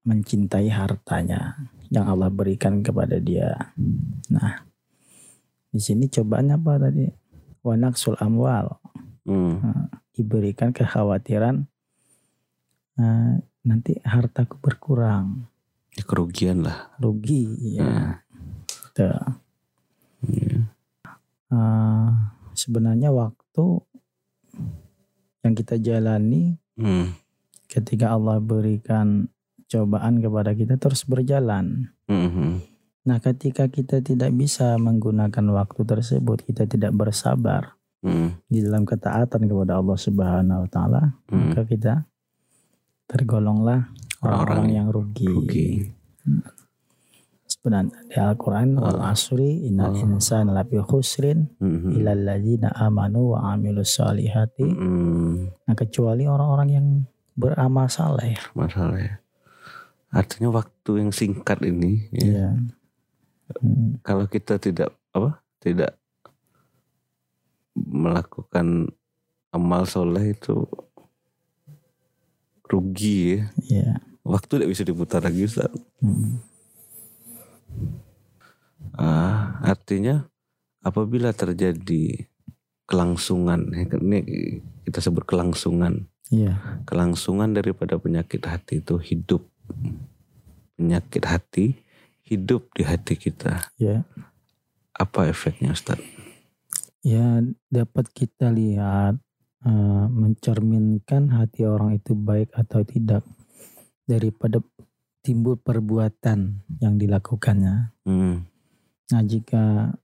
mencintai 0.07 0.71
hartanya 0.71 1.59
yang 1.91 2.07
Allah 2.07 2.31
berikan 2.31 2.79
kepada 2.79 3.19
dia. 3.19 3.75
Nah, 4.31 4.63
di 5.67 5.79
sini 5.79 6.07
cobaannya 6.07 6.55
apa 6.55 6.73
tadi? 6.79 7.05
Wanaksul 7.61 8.15
amwal 8.17 8.79
Hmm. 9.27 9.59
diberikan 10.15 10.71
kekhawatiran 10.71 11.67
eh, 12.95 13.33
nanti 13.61 13.91
hartaku 14.01 14.55
berkurang, 14.57 15.45
Ya, 15.93 16.01
kerugian 16.01 16.63
lah. 16.63 16.95
rugi 16.97 17.45
ya. 17.75 17.83
Hmm. 17.83 18.13
Tuh. 18.95 19.21
Iya. 20.23 20.63
Eh, 21.51 22.09
sebenarnya 22.53 23.11
waktu 23.11 23.65
yang 25.43 25.53
kita 25.53 25.75
jalani 25.77 26.55
Hmm. 26.73 27.11
ketika 27.67 28.15
Allah 28.15 28.39
berikan 28.39 29.27
cobaan 29.67 30.23
kepada 30.23 30.55
kita 30.55 30.79
terus 30.79 31.03
berjalan. 31.03 31.91
Hmm. 32.07 32.29
hmm. 32.31 32.53
Nah, 33.07 33.23
ketika 33.23 33.71
kita 33.71 34.03
tidak 34.03 34.35
bisa 34.35 34.75
menggunakan 34.75 35.45
waktu 35.55 35.81
tersebut, 35.87 36.43
kita 36.43 36.67
tidak 36.67 36.91
bersabar 36.91 37.79
Hmm. 38.03 38.35
di 38.47 38.59
dalam 38.61 38.83
ketaatan 38.83 39.47
kepada 39.47 39.79
Allah 39.79 39.95
Subhanahu 39.95 40.67
wa 40.67 40.69
taala, 40.69 41.01
Hmm. 41.31 41.51
maka 41.51 41.63
kita 41.63 41.93
tergolonglah 43.07 43.87
orang-orang 44.19 44.67
yang 44.75 44.87
rugi. 44.91 45.27
Rugi. 45.27 45.69
Sebenarnya 47.47 47.95
di 48.11 48.17
Al-Qur'an 48.19 48.75
wal 48.75 48.99
Ah. 48.99 49.15
asri 49.15 49.63
innal 49.71 49.95
insana 49.95 50.51
lafi 50.51 50.83
khusrin 50.83 51.47
Hmm. 51.63 51.79
hmm. 51.79 51.91
illal 51.95 52.21
ladzina 52.27 52.75
amanu 52.75 53.39
wa 53.39 53.55
amilus 53.55 53.95
solihati. 53.95 54.67
Hmm. 54.67 55.47
Nah, 55.63 55.75
kecuali 55.75 56.27
orang-orang 56.27 56.69
yang 56.69 56.87
beramal 57.39 57.87
saleh. 57.87 58.35
Masalah 58.51 58.99
ya. 58.99 59.15
Artinya 60.17 60.49
waktu 60.49 60.91
yang 61.05 61.11
singkat 61.13 61.61
ini, 61.61 62.09
ya, 62.09 62.25
Iya. 62.25 62.49
Hmm, 63.61 64.01
kalau 64.03 64.25
kita 64.27 64.57
tidak 64.57 64.91
apa, 65.13 65.39
tidak 65.61 65.95
melakukan 67.77 68.89
amal 69.53 69.85
soleh 69.87 70.33
itu 70.33 70.67
rugi 72.67 73.39
ya. 73.39 73.41
Iya. 73.69 73.91
Waktu 74.27 74.59
tidak 74.59 74.69
bisa 74.75 74.83
diputar 74.83 75.23
lagi 75.23 75.47
Ustaz. 75.47 75.71
Hmm. 76.03 76.43
Ah, 78.97 79.61
artinya 79.63 80.27
apabila 80.83 81.31
terjadi 81.31 82.27
kelangsungan, 82.89 83.71
ya, 83.71 83.85
ini 83.99 84.19
kita 84.83 84.99
sebut 84.99 85.23
kelangsungan, 85.23 86.07
Iya. 86.27 86.83
kelangsungan 86.83 87.55
daripada 87.55 87.95
penyakit 87.95 88.43
hati 88.43 88.83
itu 88.83 88.99
hidup, 88.99 89.47
penyakit 90.75 91.23
hati 91.25 91.65
hidup 92.27 92.69
di 92.75 92.83
hati 92.83 93.15
kita. 93.15 93.71
Ya. 93.79 94.03
Apa 94.97 95.29
efeknya 95.29 95.71
Ustaz? 95.71 96.01
Ya, 97.05 97.39
dapat 97.71 98.09
kita 98.11 98.51
lihat 98.51 99.21
eh, 99.63 100.05
mencerminkan 100.11 101.31
hati 101.31 101.63
orang 101.63 101.95
itu 101.95 102.17
baik 102.17 102.51
atau 102.51 102.83
tidak 102.83 103.23
daripada 104.07 104.59
timbul 105.23 105.59
perbuatan 105.59 106.63
yang 106.79 106.95
dilakukannya. 106.95 107.91
Hmm, 108.07 108.47
Nah, 109.07 109.23
jika 109.23 109.95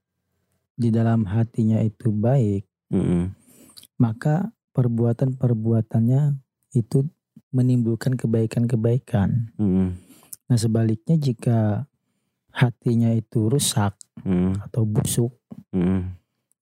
di 0.74 0.88
dalam 0.88 1.28
hatinya 1.28 1.76
itu 1.84 2.08
baik, 2.08 2.64
hmm, 2.88 3.36
maka 4.00 4.48
perbuatan-perbuatannya 4.72 6.40
itu 6.72 7.04
menimbulkan 7.54 8.18
kebaikan-kebaikan. 8.18 9.54
hmm, 9.54 9.88
Nah, 10.44 10.58
sebaliknya 10.60 11.16
jika 11.16 11.88
hatinya 12.52 13.10
itu 13.16 13.48
rusak 13.48 13.96
hmm, 14.20 14.60
atau 14.68 14.84
busuk, 14.84 15.32
hmm. 15.72 16.12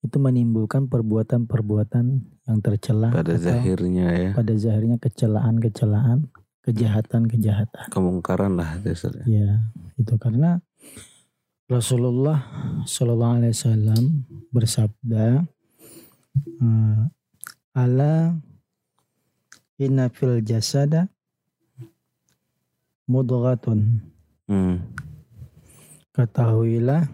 itu 0.07 0.17
menimbulkan 0.23 0.87
perbuatan-perbuatan 0.87 2.05
yang 2.47 2.59
tercela 2.63 3.11
Pada 3.11 3.35
zahirnya 3.35 4.09
ya, 4.15 4.31
pada 4.39 4.55
zahirnya 4.55 5.03
kecelaan-kecelaan, 5.03 6.31
kejahatan-kejahatan. 6.63 7.91
kemungkaran 7.91 8.55
lah 8.55 8.79
Ustaz. 8.87 9.19
Ya, 9.27 9.67
itu 9.99 10.15
karena 10.15 10.63
Rasulullah 11.67 12.39
Shallallahu 12.87 13.35
Alaihi 13.43 13.55
Wasallam 13.57 14.05
bersabda, 14.55 15.43
eh, 16.63 17.01
"Ala 17.75 18.39
inna 19.83 20.07
fil 20.09 20.39
jasada 20.43 21.11
mudghatun." 23.11 24.01
Hmm, 24.47 24.79
Ketahuilah 26.13 27.09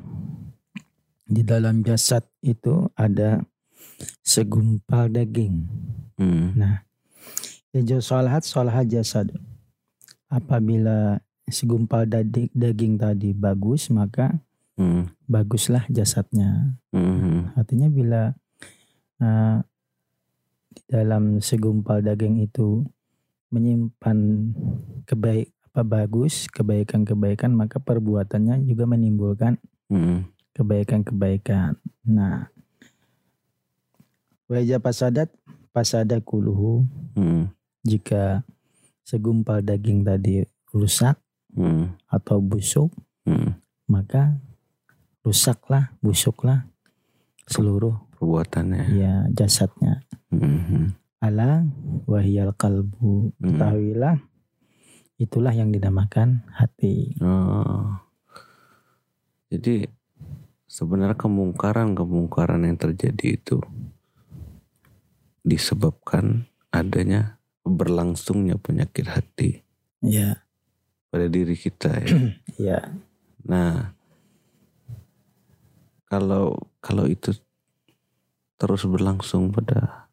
di 1.28 1.44
dalam 1.46 1.84
jasad 1.86 2.24
itu 2.42 2.88
ada 2.98 3.44
segumpal 4.24 5.06
daging. 5.12 5.68
hmm, 6.18 6.56
Ya 7.78 8.00
salahat 8.02 8.42
salahat 8.42 8.88
jasad. 8.90 9.30
Apabila 10.26 11.20
segumpal 11.46 12.08
daging, 12.08 12.50
daging 12.52 12.94
tadi 12.98 13.30
bagus 13.36 13.86
maka 13.92 14.34
hmm, 14.80 15.14
baguslah 15.30 15.84
jasadnya. 15.86 16.74
hmm, 16.90 17.54
Artinya 17.54 17.88
bila 17.92 18.22
eh, 19.22 19.56
di 20.78 20.86
dalam 20.86 21.42
segumpal 21.42 22.06
daging 22.06 22.46
itu 22.46 22.86
menyimpan 23.50 24.18
kebaik 25.02 25.50
apa 25.68 25.82
bagus 25.82 26.46
kebaikan-kebaikan 26.54 27.50
maka 27.50 27.82
perbuatannya 27.82 28.62
juga 28.62 28.86
menimbulkan 28.86 29.58
kebaikan-kebaikan. 30.54 31.78
Nah, 32.06 32.50
wajah 34.46 34.78
pasadat 34.78 35.28
pasada 35.74 36.18
kuluhu 36.22 36.86
hmm, 37.18 37.50
jika 37.86 38.42
segumpal 39.02 39.60
daging 39.60 40.02
tadi 40.02 40.42
rusak 40.72 41.18
hmm, 41.54 41.94
atau 42.08 42.40
busuk 42.40 42.90
hmm. 43.28 43.54
maka 43.86 44.40
rusaklah 45.22 45.92
busuklah 46.00 46.64
seluruh 47.44 48.07
Perbuatannya. 48.18 48.98
ya 48.98 49.14
jasadnya 49.30 50.02
Hmm, 50.28 50.60
hmm, 50.60 50.86
ala 51.22 51.64
wahiyal 52.04 52.52
kalbu 52.52 53.32
Hmm. 53.38 53.54
ketahuilah 53.56 54.16
itulah 55.16 55.54
yang 55.54 55.70
dinamakan 55.70 56.42
hati 56.52 57.14
Oh. 57.18 57.96
Jadi 59.48 59.88
sebenarnya 60.68 61.16
kemungkaran-kemungkaran 61.16 62.68
yang 62.68 62.76
terjadi 62.76 63.40
itu 63.40 63.56
disebabkan 65.40 66.44
adanya 66.68 67.40
berlangsungnya 67.64 68.60
penyakit 68.60 69.08
hati 69.08 69.64
ya 70.04 70.44
pada 71.08 71.24
diri 71.24 71.56
kita 71.56 71.88
ya. 72.04 72.12
ya 72.68 72.80
Nah, 73.48 73.96
kalau 76.04 76.52
kalau 76.84 77.08
itu 77.08 77.32
terus 78.58 78.82
berlangsung 78.84 79.54
pada 79.54 80.10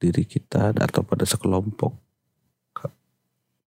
diri 0.00 0.26
kita 0.26 0.74
atau 0.74 1.06
pada 1.06 1.22
sekelompok 1.22 1.94
ka- 2.74 2.96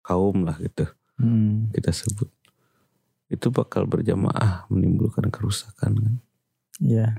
kaum 0.03 0.43
lah 0.43 0.57
gitu 0.59 0.89
hmm, 1.21 1.71
kita 1.71 1.93
sebut 1.95 2.27
itu 3.29 3.49
bakal 3.49 3.89
berjamaah 3.89 4.69
menimbulkan 4.69 5.33
kerusakan 5.33 5.97
kan. 5.97 6.15
ya 6.77 7.09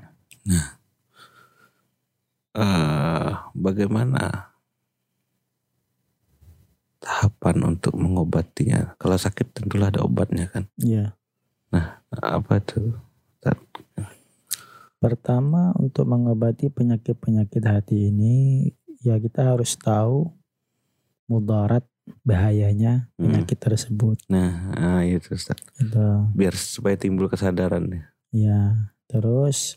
Eh, 2.56 3.30
bagaimana 3.52 4.48
tahapan 7.04 7.76
untuk 7.76 7.92
mengobatinya? 8.00 8.96
Kalau 8.96 9.20
sakit 9.20 9.52
tentulah 9.52 9.92
ada 9.92 10.00
obatnya 10.00 10.48
kan. 10.48 10.64
ya 10.80 11.12
Apa 12.16 12.56
itu? 12.64 12.96
Pertama 14.96 15.76
untuk 15.76 16.08
mengobati 16.08 16.72
penyakit-penyakit 16.72 17.62
hati 17.62 18.08
ini 18.08 18.68
ya 19.04 19.20
kita 19.20 19.44
harus 19.54 19.76
tahu 19.76 20.32
mudarat 21.26 21.84
bahayanya 22.22 23.10
Hmm. 23.14 23.28
penyakit 23.28 23.58
tersebut. 23.58 24.16
Nah, 24.30 24.72
ah, 24.72 25.02
itu 25.02 25.34
Ustaz. 25.34 25.58
Gitu. 25.76 26.06
Biar 26.32 26.54
supaya 26.54 26.94
timbul 26.94 27.26
kesadaran 27.26 27.82
ya. 27.90 28.02
Ya, 28.30 28.60
terus 29.06 29.76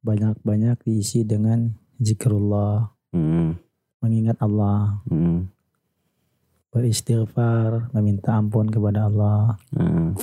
banyak-banyak 0.00 0.80
diisi 0.84 1.24
dengan 1.24 1.76
zikrullah, 1.96 2.92
Hmm, 3.10 3.58
mengingat 3.98 4.38
Allah, 4.38 5.02
hmm, 5.08 5.50
beristighfar, 6.70 7.90
meminta 7.92 8.36
ampun 8.36 8.70
kepada 8.70 9.10
Allah. 9.10 9.58
hmm. 9.74 10.14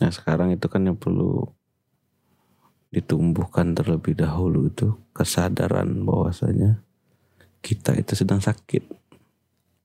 Nah 0.00 0.10
sekarang 0.10 0.50
itu 0.50 0.66
kan 0.66 0.80
yang 0.82 0.96
perlu 0.96 1.44
ditumbuhkan 2.90 3.72
terlebih 3.72 4.18
dahulu 4.18 4.66
itu 4.66 4.98
kesadaran 5.14 6.02
bahwasanya 6.02 6.82
kita 7.62 7.94
itu 7.94 8.18
sedang 8.18 8.42
sakit. 8.42 8.82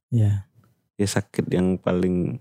Ya, 0.10 0.50
Ya 0.96 1.08
sakit 1.12 1.52
yang 1.52 1.76
paling 1.76 2.39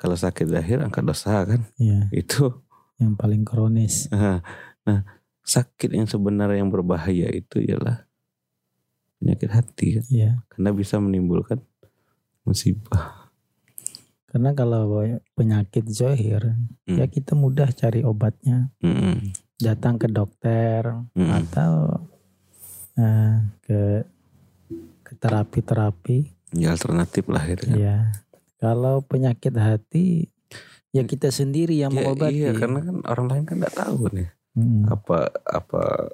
kalau 0.00 0.16
sakit 0.16 0.48
lahir 0.48 0.80
angkat 0.80 1.04
dosa 1.04 1.44
kan 1.44 1.68
ya, 1.76 2.08
itu 2.10 2.48
yang 2.96 3.12
paling 3.14 3.44
kronis. 3.44 4.08
Nah, 4.08 4.40
nah, 4.82 5.04
sakit 5.44 5.92
yang 5.92 6.08
sebenarnya 6.08 6.64
yang 6.64 6.72
berbahaya 6.72 7.28
itu 7.28 7.60
ialah 7.60 8.08
penyakit 9.20 9.50
hati 9.52 9.86
kan? 10.00 10.04
Ya, 10.08 10.30
karena 10.48 10.70
bisa 10.72 10.96
menimbulkan 10.96 11.60
musibah. 12.42 13.28
karena 14.28 14.52
kalau 14.52 15.00
penyakit 15.32 15.88
zohir, 15.88 16.52
Hmm. 16.84 16.96
ya 17.00 17.08
kita 17.08 17.32
mudah 17.32 17.68
cari 17.72 18.04
obatnya. 18.04 18.68
Mm-mm. 18.84 19.32
Datang 19.58 19.98
ke 19.98 20.06
dokter 20.06 20.86
Mm-mm. 21.12 21.34
atau 21.34 21.72
eh, 22.94 23.34
ke 23.60 23.80
terapi-terapi. 25.14 26.18
Ya 26.54 26.72
alternatif 26.72 27.26
lah 27.26 27.42
gitu 27.44 27.68
kan. 27.68 27.76
Ya. 27.76 27.98
Kalau 28.58 29.02
penyakit 29.02 29.54
hati 29.54 30.30
ya 30.90 31.04
kita 31.04 31.28
sendiri 31.28 31.76
yang 31.76 31.92
Ya, 31.92 32.02
mengobati. 32.02 32.34
iya 32.34 32.50
karena 32.52 32.80
kan 32.80 32.96
orang 33.04 33.26
lain 33.28 33.44
kan 33.44 33.56
nggak 33.60 33.76
tahu 33.76 34.08
nih 34.10 34.28
Mm, 34.58 34.90
apa 34.90 35.30
apa 35.46 36.10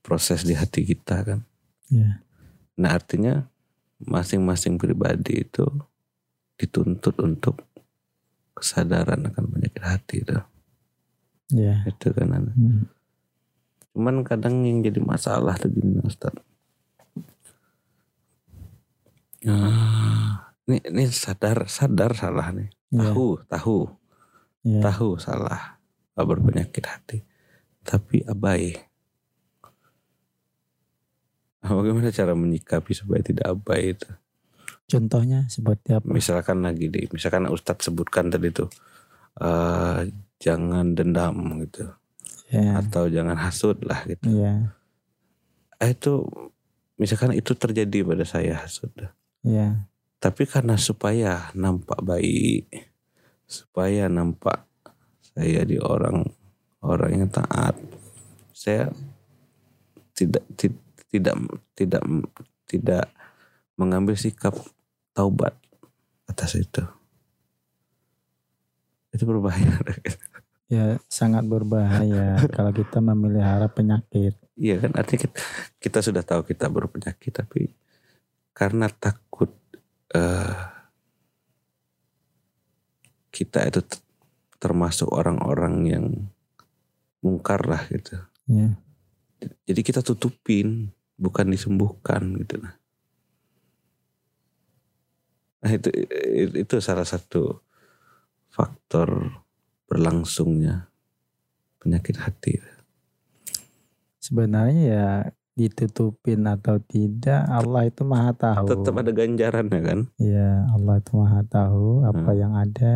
proses 0.00 0.42
di 0.42 0.50
hati 0.50 0.82
kita 0.82 1.22
kan. 1.22 1.40
ya. 1.86 2.18
Nah 2.74 2.90
artinya 2.90 3.46
masing-masing 3.98 4.74
pribadi 4.74 5.46
itu 5.46 5.62
dituntut 6.54 7.14
untuk 7.18 7.62
kesadaran 8.52 9.22
akan 9.24 9.44
penyakit 9.46 9.82
hati 9.84 10.16
itu. 10.22 10.34
Ya. 11.52 11.84
Itu 11.88 12.12
kan. 12.12 12.32
Ana. 12.32 12.52
Mm. 12.52 12.84
Cuman 13.96 14.16
kadang 14.22 14.62
yang 14.62 14.84
jadi 14.84 15.00
masalah 15.02 15.56
tuh 15.58 15.72
gini 15.72 15.98
Ustaz. 16.04 16.36
Ah, 19.46 20.50
ini, 20.66 20.82
ini 20.82 21.04
sadar 21.08 21.70
sadar 21.70 22.12
salah 22.14 22.50
nih. 22.50 22.68
Ya. 22.90 23.10
Tahu 23.10 23.46
tahu 23.46 23.78
Ya. 24.66 24.82
tahu 24.82 25.16
salah 25.16 25.78
nggak 26.12 26.26
berpenyakit 26.26 26.84
hati, 26.84 27.18
tapi 27.86 28.26
abai. 28.26 28.74
Nah, 31.62 31.70
Bagaimana 31.78 32.10
cara 32.10 32.34
menyikapi 32.34 32.90
supaya 32.90 33.22
tidak 33.22 33.46
abai 33.46 33.94
itu? 33.94 34.10
Contohnya 34.90 35.46
seperti 35.46 35.94
apa? 35.94 36.06
Misalkan 36.10 36.66
lagi 36.66 36.90
di, 36.90 37.06
misalkan 37.14 37.46
Ustadz 37.46 37.86
sebutkan 37.86 38.34
tadi 38.34 38.50
tuh, 38.50 38.66
eh, 39.38 40.10
jangan 40.38 40.94
dendam 40.94 41.34
gitu, 41.66 41.90
Ya. 42.48 42.80
atau 42.80 43.10
jangan 43.10 43.36
hasut 43.36 43.78
lah 43.84 44.06
gitu. 44.06 44.24
Ya. 44.42 44.72
Eh, 45.78 45.94
itu 45.94 46.24
misalkan 46.98 47.34
itu 47.34 47.54
terjadi 47.54 48.02
pada 48.02 48.24
saya 48.26 48.62
hasut, 48.62 48.90
Ya. 49.44 49.86
tapi 50.18 50.46
karena 50.46 50.74
supaya 50.74 51.50
nampak 51.54 52.02
baik, 52.02 52.66
supaya 53.46 54.10
nampak 54.10 54.66
saya 55.22 55.62
di 55.62 55.78
orang 55.78 56.26
orang 56.82 57.10
yang 57.14 57.30
taat, 57.30 57.74
saya 58.50 58.90
tidak 60.14 60.42
ti- 60.58 60.82
tidak 61.10 61.38
tidak 61.78 62.02
tidak 62.66 63.06
mengambil 63.78 64.18
sikap 64.18 64.54
taubat 65.14 65.54
atas 66.26 66.58
itu. 66.58 66.82
Itu 69.12 69.24
berbahaya. 69.24 69.72
Ya 70.68 71.00
sangat 71.08 71.48
berbahaya 71.48 72.44
kalau 72.52 72.68
kita 72.76 73.00
memelihara 73.00 73.72
penyakit. 73.72 74.36
Iya 74.52 74.76
kan 74.84 74.92
artinya 75.00 75.24
kita, 75.24 75.40
kita 75.80 75.98
sudah 76.04 76.20
tahu 76.20 76.44
kita 76.44 76.68
berpenyakit 76.68 77.32
tapi 77.32 77.72
karena 78.52 78.92
takut 78.92 79.48
eh, 80.12 80.60
kita 83.32 83.64
itu 83.64 83.80
termasuk 84.60 85.08
orang-orang 85.08 85.74
yang 85.88 86.06
mungkar 87.24 87.64
lah 87.64 87.88
gitu. 87.88 88.20
Ya. 88.44 88.76
Jadi 89.64 89.80
kita 89.80 90.04
tutupin 90.04 90.92
bukan 91.16 91.48
disembuhkan 91.48 92.36
gitu. 92.44 92.60
Nah 95.58 95.70
itu 95.72 95.88
itu 96.60 96.76
salah 96.84 97.08
satu 97.08 97.64
faktor 98.58 99.38
berlangsungnya 99.86 100.90
penyakit 101.78 102.18
hati. 102.18 102.58
Sebenarnya 104.18 104.82
ya 104.82 105.08
ditutupin 105.54 106.42
atau 106.46 106.82
tidak 106.82 107.46
Allah 107.46 107.86
itu 107.86 108.02
maha 108.02 108.34
tahu. 108.34 108.66
Tetap 108.66 108.94
ada 108.98 109.10
ganjarannya 109.14 109.80
kan? 109.82 109.98
Ya 110.18 110.66
Allah 110.74 110.98
itu 110.98 111.12
maha 111.14 111.42
tahu 111.46 112.02
apa 112.02 112.30
Hmm. 112.34 112.38
yang 112.38 112.52
ada, 112.58 112.92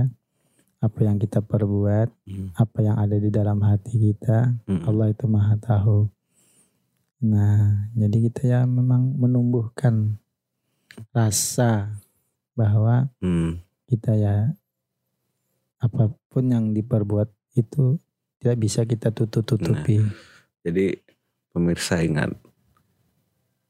apa 0.83 0.99
yang 1.07 1.17
kita 1.23 1.39
perbuat, 1.43 2.11
Hmm. 2.27 2.51
apa 2.59 2.79
yang 2.83 2.99
ada 2.99 3.17
di 3.19 3.31
dalam 3.31 3.63
hati 3.63 3.95
kita. 4.11 4.59
Mm-mm. 4.67 4.83
Allah 4.87 5.15
itu 5.15 5.25
maha 5.31 5.55
tahu. 5.59 6.11
Nah, 7.23 7.87
jadi 7.95 8.17
kita 8.31 8.43
ya 8.51 8.61
memang 8.67 9.15
menumbuhkan 9.15 10.19
rasa 11.15 12.03
bahwa 12.59 13.11
Hmm. 13.23 13.63
kita 13.87 14.15
ya 14.19 14.55
apa 15.83 16.03
pun 16.31 16.45
yang 16.47 16.71
diperbuat 16.71 17.27
itu 17.53 17.99
tidak 18.39 18.57
bisa 18.57 18.81
kita 18.83 19.11
tutup-tutupi. 19.11 19.99
Jadi 20.63 20.95
pemirsa 21.51 21.99
ingat 22.01 22.31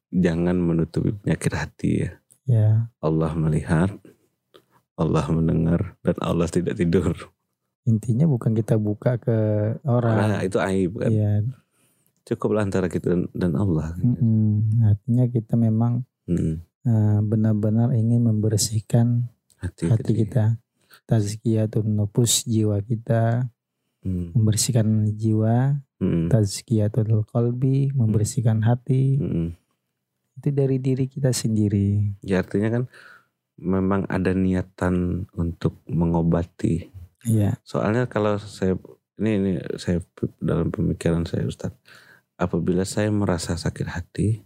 jangan 0.09 0.55
menutupi 0.55 1.11
penyakit 1.15 1.53
hati 1.53 1.91
ya. 1.99 2.11
Ya, 2.43 2.69
Allah 2.99 3.33
melihat, 3.33 3.95
Allah 4.93 5.25
mendengar 5.31 5.95
dan 6.01 6.17
Allah 6.21 6.47
tidak 6.47 6.75
tidur. 6.77 7.15
intinya 7.83 8.31
bukan 8.31 8.55
kita 8.55 8.79
buka 8.79 9.19
ke 9.19 9.35
Nah, 9.79 9.91
orang. 9.91 10.39
itu 10.41 10.59
aib 10.61 11.03
kan. 11.03 11.11
Ya, 11.11 11.43
Cukuplah 12.23 12.63
antara 12.63 12.87
kita 12.87 13.11
dan, 13.11 13.27
dan 13.35 13.59
Allah. 13.59 13.91
mm-mm. 13.99 14.79
artinya 14.85 15.27
kita 15.27 15.59
memang 15.59 16.07
Hmm. 16.23 16.63
eh, 16.83 17.19
benar-benar 17.21 17.91
ingin 17.93 18.23
membersihkan 18.23 19.27
Hati, 19.59 19.91
hati 19.91 20.13
kita. 20.15 20.62
Tazkiyatun 21.13 21.93
nufus 21.93 22.49
jiwa 22.49 22.81
kita, 22.81 23.53
Hmm. 24.03 24.35
membersihkan 24.35 25.13
jiwa, 25.15 25.79
Hmm. 26.03 26.27
tazkiyatul 26.27 27.23
qalbi, 27.31 27.95
membersihkan 27.95 28.65
hati. 28.67 29.21
Hmm. 29.21 29.49
Itu 30.35 30.51
dari 30.51 30.83
diri 30.83 31.07
kita 31.07 31.31
sendiri. 31.31 32.19
Ya 32.25 32.43
artinya 32.43 32.73
kan 32.73 32.85
memang 33.61 34.09
ada 34.11 34.35
niatan 34.35 35.29
untuk 35.39 35.79
mengobati. 35.87 36.91
Ya, 37.23 37.61
Soalnya 37.63 38.11
kalau 38.11 38.41
saya 38.43 38.75
ini 39.23 39.31
ini 39.39 39.53
saya 39.79 40.03
dalam 40.43 40.75
pemikiran 40.75 41.23
saya 41.23 41.47
Ustaz, 41.47 41.71
apabila 42.35 42.83
saya 42.83 43.15
merasa 43.15 43.55
sakit 43.55 43.87
hati, 43.87 44.43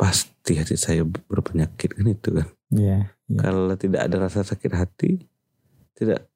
pasti 0.00 0.56
hati 0.56 0.80
saya 0.80 1.04
berpenyakit 1.04 1.92
kan 2.00 2.06
itu 2.08 2.28
kan. 2.32 2.48
ya, 2.72 3.12
ya. 3.28 3.36
Kalau 3.36 3.68
tidak 3.76 4.08
ada 4.08 4.16
rasa 4.24 4.40
sakit 4.40 4.72
hati, 4.72 5.28
tidak 5.96 6.28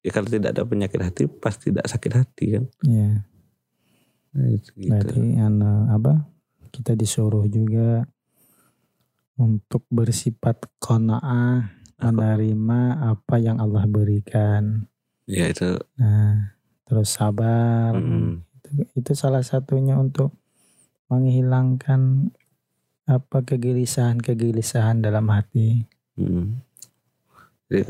ya 0.00 0.10
kalau 0.12 0.28
tidak 0.28 0.50
ada 0.56 0.62
penyakit 0.64 1.00
hati 1.00 1.22
pasti 1.28 1.74
tidak 1.74 1.86
sakit 1.88 2.12
hati 2.16 2.46
kan. 2.56 2.64
ya. 2.86 3.10
Nah, 4.30 4.46
itu 4.46 4.70
gitu. 4.78 4.90
Berarti 4.94 5.20
anu, 5.42 5.90
apa? 5.90 6.30
Kita 6.70 6.94
disuruh 6.94 7.50
juga 7.50 8.06
untuk 9.40 9.82
bersifat 9.90 10.70
qanaah, 10.78 11.66
menerima 11.98 12.80
apa 13.10 13.34
yang 13.42 13.58
Allah 13.58 13.84
berikan. 13.90 14.86
Ya 15.26 15.50
itu 15.50 15.78
Nah, 15.98 16.54
terus 16.86 17.10
sabar. 17.10 17.96
mm, 17.96 18.46
Itu, 18.60 18.70
itu 18.94 19.12
salah 19.18 19.42
satunya 19.42 19.98
untuk 19.98 20.36
menghilangkan 21.10 22.30
apa 23.10 23.38
kegelisahan-kegelisahan 23.42 25.02
dalam 25.02 25.26
hati. 25.26 25.90
mm. 26.14 26.69
Jadi, 27.70 27.86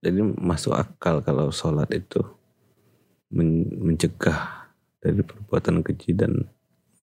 jadi 0.00 0.20
masuk 0.24 0.72
akal 0.72 1.20
kalau 1.20 1.52
sholat 1.52 1.92
itu 1.92 2.24
men- 3.28 3.68
mencegah 3.78 4.72
dari 4.98 5.20
perbuatan 5.20 5.84
keji 5.84 6.16
dan 6.16 6.48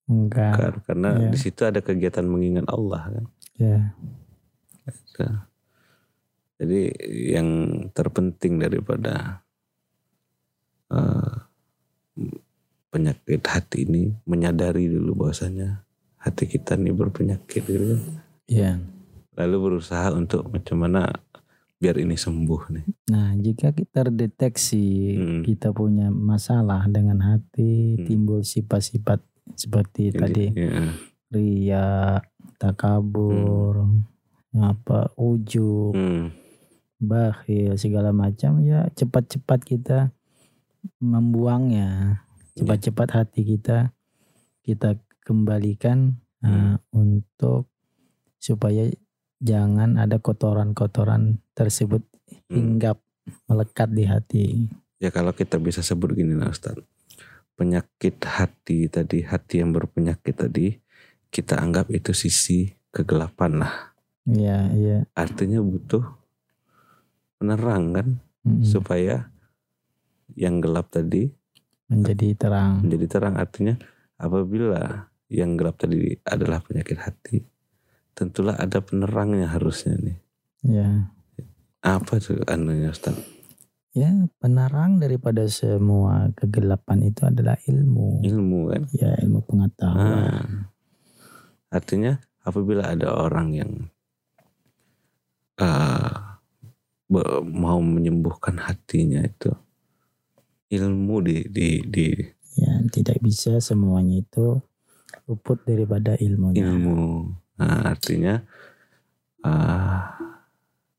Enggak. 0.09 0.81
karena 0.83 1.13
Iya. 1.15 1.29
di 1.29 1.37
situ 1.37 1.61
ada 1.63 1.79
kegiatan 1.79 2.25
mengingat 2.25 2.65
Allah 2.67 3.13
kan. 3.13 3.25
Ya, 3.55 3.93
Nah, 5.19 5.45
Jadi 6.57 6.91
yang 7.31 7.47
terpenting 7.93 8.57
daripada 8.57 9.45
eh, 10.89 11.33
penyakit 12.89 13.45
hati 13.45 13.85
ini 13.85 14.11
menyadari 14.25 14.89
dulu 14.89 15.23
bahwasanya 15.23 15.85
hati 16.17 16.49
kita 16.49 16.75
ini 16.75 16.89
berpenyakit 16.91 17.61
gitu 17.63 17.85
kan. 17.95 18.01
ya. 18.43 18.71
Lalu 19.37 19.55
berusaha 19.61 20.11
untuk 20.11 20.49
macam 20.49 20.83
mana 20.83 21.07
biar 21.79 21.95
ini 21.95 22.19
sembuh 22.19 22.61
nih. 22.75 22.85
Nah, 23.09 23.39
jika 23.39 23.71
kita 23.71 24.03
terdeteksi 24.03 24.87
Hmm. 25.15 25.41
kita 25.47 25.71
punya 25.71 26.11
masalah 26.11 26.83
dengan 26.91 27.23
hati, 27.23 27.95
Hmm. 27.95 28.05
timbul 28.05 28.43
sifat-sifat 28.43 29.23
seperti 29.55 30.11
tadi 30.11 30.51
Jadi, 30.51 30.59
ya, 30.59 30.83
ria, 31.31 31.87
takabur, 32.59 33.87
apa 34.53 35.09
ujub, 35.15 35.95
hmm, 35.95 36.35
bakhil 36.99 37.79
segala 37.79 38.11
macam 38.11 38.59
ya 38.59 38.91
cepat-cepat 38.91 39.59
kita 39.63 39.99
membuangnya. 40.99 42.21
Cepat-cepat 42.59 43.09
hati 43.15 43.41
kita 43.47 43.95
kita 44.61 44.99
kembalikan 45.23 46.19
Hmm. 46.43 46.75
uh, 46.75 46.77
untuk 46.91 47.71
supaya 48.37 48.87
jangan 49.39 49.95
ada 49.95 50.19
kotoran-kotoran 50.19 51.39
tersebut 51.55 52.03
hmm. 52.03 52.53
hinggap 52.53 52.99
melekat 53.47 53.89
di 53.91 54.03
hati. 54.05 54.45
Ya 54.99 55.09
kalau 55.09 55.31
kita 55.31 55.55
bisa 55.57 55.79
sebut 55.79 56.11
gini 56.11 56.35
nah 56.35 56.51
Ustaz. 56.51 56.75
Penyakit 57.55 58.23
hati 58.23 58.87
tadi, 58.87 59.23
hati 59.23 59.59
yang 59.59 59.75
berpenyakit 59.75 60.35
tadi 60.35 60.79
kita 61.27 61.59
anggap 61.59 61.91
itu 61.91 62.15
sisi 62.15 62.71
kegelapan 62.89 63.63
lah. 63.63 63.75
Iya, 64.23 64.71
iya. 64.75 64.97
Artinya 65.15 65.59
butuh 65.59 66.03
penerang 67.39 67.95
kan 67.95 68.07
Mm-mm. 68.43 68.63
supaya 68.63 69.31
yang 70.35 70.61
gelap 70.61 70.91
tadi 70.91 71.31
Menjadi 71.89 72.37
terang. 72.37 72.85
menjadi 72.85 73.05
terang. 73.09 73.35
Artinya 73.39 73.73
apabila 74.21 75.09
yang 75.29 75.57
gelap 75.57 75.81
tadi 75.81 76.13
adalah 76.21 76.61
penyakit 76.61 76.97
hati, 77.01 77.41
tentulah 78.19 78.59
ada 78.59 78.83
penerangnya 78.83 79.47
harusnya 79.47 79.95
nih. 79.95 80.17
Ya. 80.67 81.15
Apa 81.79 82.19
tuh 82.19 82.43
anunya 82.51 82.91
Ustaz? 82.91 83.15
Ya, 83.95 84.11
penerang 84.43 84.99
daripada 84.99 85.47
semua 85.47 86.35
kegelapan 86.35 87.07
itu 87.07 87.23
adalah 87.23 87.55
ilmu. 87.63 88.21
Ilmu 88.27 88.59
kan? 88.75 88.83
Ya, 88.91 89.15
ilmu 89.23 89.39
pengetahuan. 89.47 90.27
Ah. 90.27 90.51
Artinya 91.71 92.19
apabila 92.43 92.91
ada 92.91 93.15
orang 93.15 93.55
yang 93.55 93.71
be- 97.09 97.43
mau 97.43 97.81
menyembuhkan 97.81 98.61
hatinya 98.61 99.25
itu 99.25 99.51
ilmu 100.69 101.15
di 101.25 101.37
di 101.49 101.67
di 101.83 102.07
Ya, 102.59 102.75
tidak 102.91 103.23
bisa 103.23 103.55
semuanya 103.63 104.19
itu 104.19 104.59
luput 105.31 105.63
daripada 105.63 106.19
ilmunya. 106.19 106.59
ilmu. 106.59 107.31
Nah, 107.59 107.91
artinya 107.91 108.39
ah, 109.43 110.15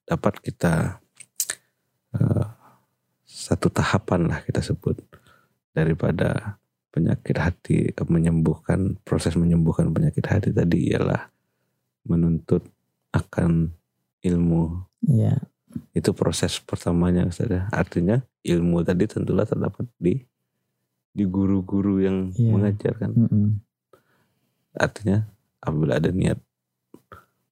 dapat 0.05 0.35
kita 0.41 1.01
ah, 2.13 2.47
satu 3.25 3.73
tahapan 3.73 4.29
lah 4.29 4.39
kita 4.45 4.61
sebut 4.61 5.01
daripada 5.73 6.59
penyakit 6.91 7.37
hati 7.39 7.77
eh, 7.89 8.07
menyembuhkan 8.07 8.99
proses 9.07 9.39
menyembuhkan 9.39 9.89
penyakit 9.89 10.27
hati 10.27 10.51
tadi 10.51 10.91
ialah 10.93 11.31
menuntut 12.05 12.67
akan 13.11 13.73
ilmu 14.21 14.85
Ya, 15.01 15.41
itu 15.97 16.13
proses 16.13 16.61
pertamanya 16.61 17.25
Ustaz 17.25 17.49
ya. 17.49 17.65
artinya 17.73 18.21
ilmu 18.45 18.85
tadi 18.85 19.09
tentulah 19.09 19.49
terdapat 19.49 19.89
di 19.97 20.21
di 21.11 21.25
guru-guru 21.25 22.05
yang 22.05 22.29
Iya. 22.37 22.51
mengajarkan 22.53 23.11
mm-mm. 23.17 23.49
artinya 24.77 25.25
apabila 25.59 25.97
ada 25.97 26.13
niat 26.13 26.37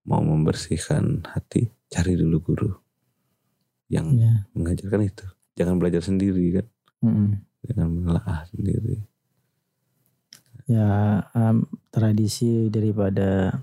mau 0.09 0.25
membersihkan 0.25 1.29
hati 1.29 1.69
cari 1.93 2.17
dulu 2.17 2.37
guru 2.41 2.73
yang 3.93 4.17
ya, 4.17 4.49
mengajarkan 4.57 5.05
itu. 5.05 5.27
Jangan 5.61 5.77
belajar 5.77 6.01
sendiri 6.01 6.45
kan? 6.57 6.67
Mm-mm. 7.05 7.31
jangan 7.69 7.89
menelaah 7.93 8.41
sendiri. 8.49 9.05
Ya 10.69 11.23
em, 11.37 11.69
tradisi 11.93 12.73
daripada 12.73 13.61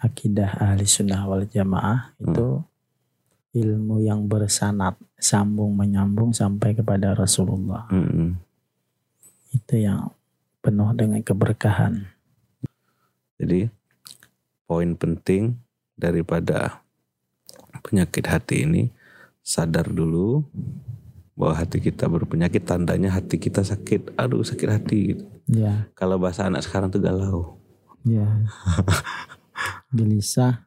akidah 0.00 0.60
ahli 0.60 0.84
sunnah 0.84 1.24
wal 1.28 1.44
jamaah 1.48 2.12
itu 2.20 2.60
ilmu 3.54 4.02
yang 4.02 4.26
bersanat 4.26 4.98
sambung 5.16 5.76
menyambung 5.76 6.32
sampai 6.32 6.72
kepada 6.72 7.12
Rasulullah. 7.12 7.88
Mm-mm. 7.92 8.40
itu 9.54 9.78
yang 9.78 10.10
penuh 10.58 10.90
dengan 10.98 11.22
keberkahan. 11.22 12.10
Jadi 13.38 13.70
poin 14.64 14.96
penting 14.96 15.58
daripada 15.94 16.84
penyakit 17.84 18.24
hati 18.28 18.66
ini. 18.68 18.82
Sadar 19.44 19.92
dulu 19.92 20.40
bahwa 21.36 21.54
hati 21.60 21.84
kita 21.84 22.08
berpenyakit 22.08 22.64
tandanya 22.64 23.12
hati 23.12 23.36
kita 23.36 23.60
sakit. 23.60 24.16
Aduh 24.16 24.40
sakit 24.40 24.68
hati 24.72 24.98
gitu. 25.12 25.24
Ya. 25.48 25.92
Kalau 25.92 26.16
bahasa 26.16 26.48
anak 26.48 26.64
sekarang 26.64 26.88
tuh 26.88 27.04
galau. 27.04 27.60
Ya. 28.08 28.24
Gelisah 29.96 30.64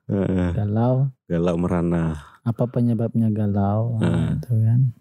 galau. 0.54 1.10
Galau 1.26 1.56
merana. 1.58 2.22
Apa 2.46 2.70
penyebabnya 2.70 3.34
galau? 3.34 3.98
Itu 4.38 4.54
kan? 4.62 4.94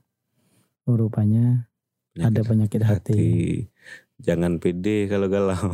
Oh, 0.88 0.96
rupanya 0.96 1.68
ada 2.16 2.40
penyakit 2.40 2.80
hati, 2.80 3.68
jangan 4.16 4.56
pede 4.56 5.04
kalau 5.10 5.28
galau. 5.28 5.68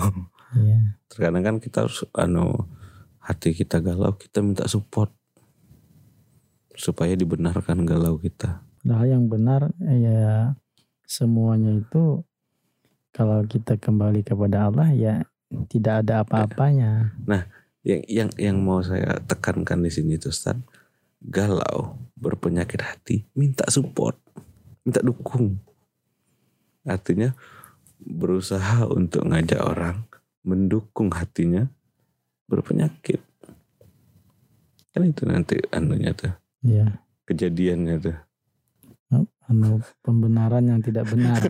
Ya 0.58 0.98
terkadang 1.12 1.44
kan 1.44 1.56
kita 1.60 1.84
harus 1.84 2.08
anu 2.16 2.64
hati 3.22 3.54
kita 3.54 3.78
galau 3.78 4.14
kita 4.18 4.42
minta 4.42 4.66
support. 4.66 5.10
Supaya 6.72 7.12
dibenarkan 7.12 7.84
galau 7.84 8.16
kita. 8.16 8.64
Padahal 8.82 9.06
yang 9.06 9.24
benar 9.30 9.70
ya 9.78 10.56
semuanya 11.06 11.78
itu 11.78 12.24
kalau 13.12 13.44
kita 13.44 13.76
kembali 13.76 14.24
kepada 14.24 14.72
Allah 14.72 14.88
ya 14.90 15.14
tidak 15.68 16.02
ada 16.02 16.24
apa-apanya. 16.24 17.12
yang 17.84 18.02
yang 18.08 18.30
yang 18.38 18.56
mau 18.62 18.80
saya 18.80 19.20
tekankan 19.26 19.82
di 19.82 19.90
sini 19.90 20.14
tuh 20.16 20.30
Ustaz 20.30 20.54
galau 21.22 21.98
berpenyakit 22.14 22.80
hati 22.82 23.16
minta 23.34 23.66
support 23.68 24.18
minta 24.82 25.02
dukung. 25.02 25.58
Artinya 26.82 27.34
berusaha 28.02 28.86
untuk 28.90 29.30
ngajak 29.30 29.62
orang 29.62 30.02
mendukung 30.42 31.14
hatinya 31.14 31.70
berpenyakit 32.52 33.24
kan 34.92 35.02
itu 35.08 35.24
nanti 35.24 35.56
anunya 35.72 36.12
tuh 36.12 36.36
Ya, 36.62 37.02
kejadiannya 37.26 37.96
tuh 37.98 38.18
anu 39.50 39.82
pembenaran 40.00 40.64
yang 40.64 40.80
tidak 40.80 41.10
benar. 41.10 41.42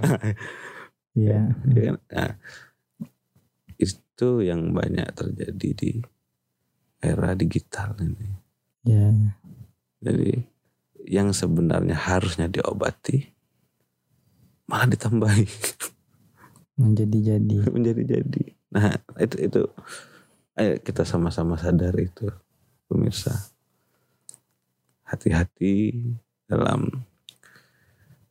ya? 1.14 1.52
Nah, 2.08 2.32
itu 3.76 4.28
yang 4.40 4.72
banyak 4.72 5.06
terjadi 5.12 5.68
di 5.76 5.90
era 7.02 7.34
digital 7.34 7.98
ini 7.98 8.30
ya, 8.86 9.10
Jadi 10.02 10.38
yang 11.06 11.34
sebenarnya 11.34 11.98
harusnya 11.98 12.46
diobati 12.46 13.26
malah 14.70 14.88
ditambahi 14.88 15.46
menjadi-jadi. 16.78 17.56
menjadi-jadi. 17.74 18.44
Nah 18.72 18.96
itu 19.18 19.36
itu 19.42 19.62
ayo 20.54 20.76
kita 20.80 21.02
sama-sama 21.02 21.56
sadar 21.56 21.94
itu 21.96 22.28
pemirsa. 22.86 23.32
Hati-hati 25.04 25.92
dalam 26.48 26.88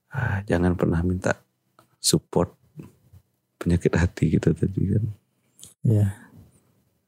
ah, 0.09 0.41
jangan 0.45 0.73
pernah 0.73 1.01
minta 1.01 1.37
support 2.01 2.53
penyakit 3.57 3.93
hati 3.93 4.37
kita 4.37 4.53
tadi 4.53 4.81
kan. 4.97 5.05
Ya, 5.81 6.07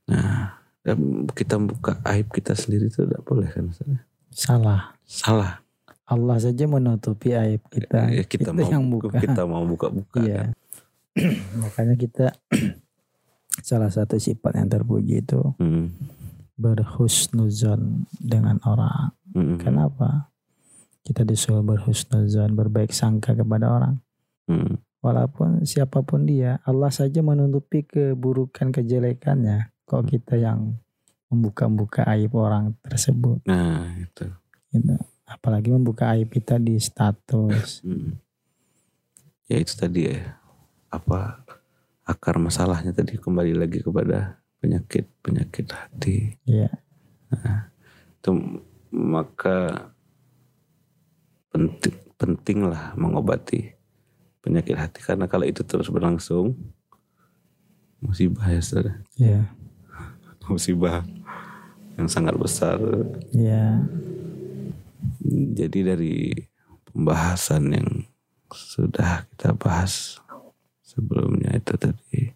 Nah 0.10 0.58
dan 0.84 1.24
kita 1.32 1.56
buka 1.58 1.96
aib 2.12 2.28
kita 2.30 2.54
sendiri 2.54 2.92
itu 2.92 3.08
tidak 3.08 3.24
boleh 3.24 3.48
kan 3.48 3.72
Ustaz? 3.72 3.88
salah. 4.34 4.98
Salah. 5.06 5.64
Allah 6.04 6.36
saja 6.36 6.68
menutupi 6.68 7.32
aib 7.32 7.64
kita. 7.72 8.12
Ya, 8.12 8.24
kita 8.28 8.52
Itu 8.52 8.60
mau 8.60 8.68
yang 8.68 8.86
buka. 8.92 9.16
kita 9.16 9.42
mau 9.48 9.64
buka-buka. 9.64 10.20
Iya. 10.20 10.52
Makanya 11.64 11.96
kita 11.96 12.26
salah 13.60 13.92
satu 13.92 14.18
sifat 14.18 14.58
yang 14.58 14.70
terpuji 14.70 15.22
itu 15.22 15.42
Hmm. 15.60 15.94
berhusnuzon 16.56 18.08
dengan 18.14 18.58
orang. 18.64 19.14
Hmm. 19.34 19.58
Kenapa? 19.58 20.32
Kita 21.04 21.22
disuruh 21.22 21.62
berhusnuzon, 21.62 22.56
berbaik 22.56 22.90
sangka 22.90 23.36
kepada 23.36 23.70
orang. 23.70 23.96
Hmm. 24.48 24.80
Walaupun 25.04 25.68
siapa 25.68 26.00
pun 26.02 26.24
dia, 26.24 26.64
Allah 26.64 26.88
saja 26.88 27.20
menutupi 27.20 27.84
keburukan 27.84 28.72
kejelekannya. 28.72 29.76
Kok 29.84 30.04
kita 30.08 30.40
yang 30.40 30.80
membuka-buka 31.28 32.08
aib 32.16 32.32
orang 32.34 32.78
tersebut, 32.80 33.44
Nah 33.44 34.00
itu. 34.00 34.32
gitu. 34.72 34.96
Apalagi 35.26 35.74
membuka 35.74 36.14
aib 36.16 36.32
kita 36.32 36.56
di 36.56 36.80
status. 36.80 37.84
Hmm. 37.84 38.16
Ya 39.44 39.60
itu 39.60 39.76
tadi 39.76 40.08
ya 40.08 40.40
apa 40.88 41.44
akar 42.04 42.36
masalahnya 42.40 42.92
tadi 42.92 43.16
kembali 43.16 43.56
lagi 43.56 43.80
kepada 43.80 44.44
penyakit 44.60 45.08
penyakit 45.24 45.68
hati. 45.72 46.38
Ya, 46.48 46.72
Itu 48.20 48.62
maka 48.92 49.90
penting 51.52 51.96
pentinglah 52.16 52.96
mengobati 52.96 53.76
penyakit 54.40 54.76
hati 54.80 55.00
karena 55.04 55.28
kalau 55.28 55.44
itu 55.44 55.64
terus 55.68 55.92
berlangsung 55.92 56.56
musibah 58.00 58.48
ya 58.52 58.60
saudara. 58.64 59.00
ya, 59.16 59.52
musibah 60.52 61.04
yang 62.00 62.08
sangat 62.08 62.36
besar. 62.36 62.80
ya, 63.32 63.84
Jadi 65.54 65.80
dari 65.84 66.16
pembahasan 66.92 67.64
yang 67.76 67.90
sudah 68.54 69.26
kita 69.34 69.56
bahas 69.58 70.23
sebelumnya 70.94 71.58
itu 71.58 71.74
tadi 71.76 72.30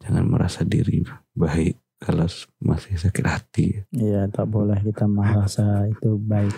jangan 0.00 0.24
merasa 0.24 0.64
diri 0.64 1.04
baik 1.36 1.76
kalau 2.00 2.24
masih 2.64 2.96
sakit 2.96 3.26
hati. 3.28 3.66
ya. 3.92 4.24
Tak 4.32 4.48
boleh 4.48 4.80
kita 4.80 5.04
merasa 5.04 5.84
itu 5.84 6.16
baik. 6.16 6.56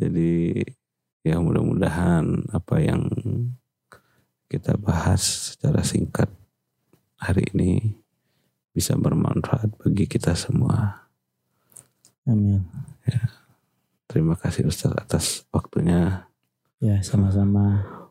Jadi 0.00 0.64
ya 1.22 1.38
mudah-mudahan 1.38 2.50
apa 2.50 2.76
yang 2.82 3.06
kita 4.50 4.74
bahas 4.74 5.54
secara 5.54 5.86
singkat 5.86 6.26
hari 7.22 7.46
ini 7.54 7.94
bisa 8.74 8.98
bermanfaat 8.98 9.78
bagi 9.78 10.10
kita 10.10 10.34
semua. 10.34 11.06
Amin. 12.26 12.66
Terima 14.10 14.34
kasih 14.34 14.66
Ustaz 14.66 14.90
atas 14.90 15.46
waktunya. 15.54 16.26
Ya, 16.82 16.98
sama-sama. 17.04 17.99